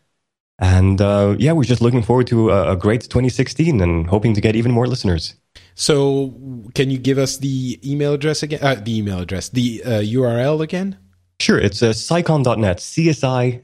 [0.59, 4.41] And uh, yeah, we're just looking forward to a, a, great 2016 and hoping to
[4.41, 5.33] get even more listeners.
[5.75, 6.35] So,
[6.75, 8.59] can you give us the email address again?
[8.61, 10.97] Uh, the email address, the uh, URL again?
[11.39, 13.63] Sure, it's uh, csicon.net, C-S-I-C-O-N.net.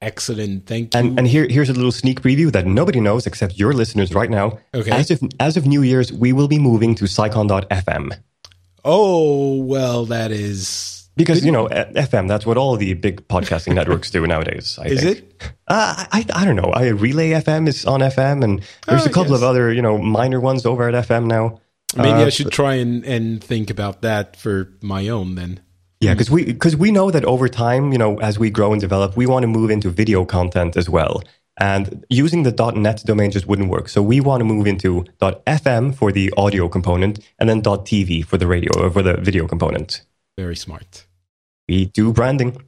[0.00, 1.00] Excellent, thank you.
[1.00, 4.30] And, and here, here's a little sneak preview that nobody knows except your listeners right
[4.30, 4.60] now.
[4.72, 4.92] Okay.
[4.92, 8.16] As of, as of New Year's, we will be moving to csicon.fm.
[8.84, 12.28] Oh, well, that is because you know FM.
[12.28, 14.78] That's what all the big podcasting networks do nowadays.
[14.80, 15.18] I is think.
[15.18, 15.52] it?
[15.66, 16.70] Uh, I I don't know.
[16.72, 19.42] I Relay FM is on FM, and there's oh, a couple yes.
[19.42, 21.60] of other you know minor ones over at FM now.
[21.96, 25.60] Maybe uh, I should try and and think about that for my own then.
[26.00, 28.80] Yeah, because we because we know that over time, you know, as we grow and
[28.80, 31.22] develop, we want to move into video content as well.
[31.60, 33.88] And using the .net domain just wouldn't work.
[33.88, 38.38] So we want to move into .fm for the audio component, and then .tv for
[38.38, 40.02] the radio or for the video component.
[40.36, 41.07] Very smart
[41.68, 42.60] we do branding.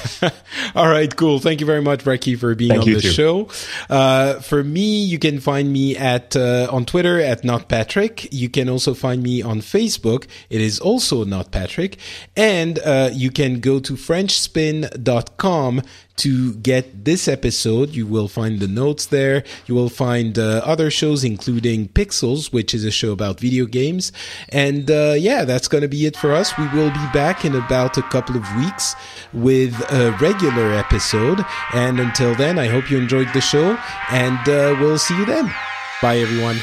[0.74, 1.40] All right, cool.
[1.40, 3.08] Thank you very much, Breki, for being Thank on the too.
[3.08, 3.48] show.
[3.90, 8.32] Uh, for me, you can find me at uh, on Twitter at not Patrick.
[8.32, 10.26] You can also find me on Facebook.
[10.50, 11.98] It is also not Patrick,
[12.36, 15.82] and uh, you can go to FrenchSpin.com
[16.18, 17.90] to get this episode.
[17.90, 19.44] You will find the notes there.
[19.66, 24.12] You will find uh, other shows, including Pixels, which is a show about video games.
[24.50, 26.56] And uh, yeah, that's going to be it for us.
[26.58, 28.94] We will be back in about a couple of weeks
[29.32, 31.44] with a regular episode.
[31.72, 33.78] And until then, I hope you enjoyed the show,
[34.10, 35.52] and uh, we'll see you then.
[36.00, 36.58] Bye, everyone.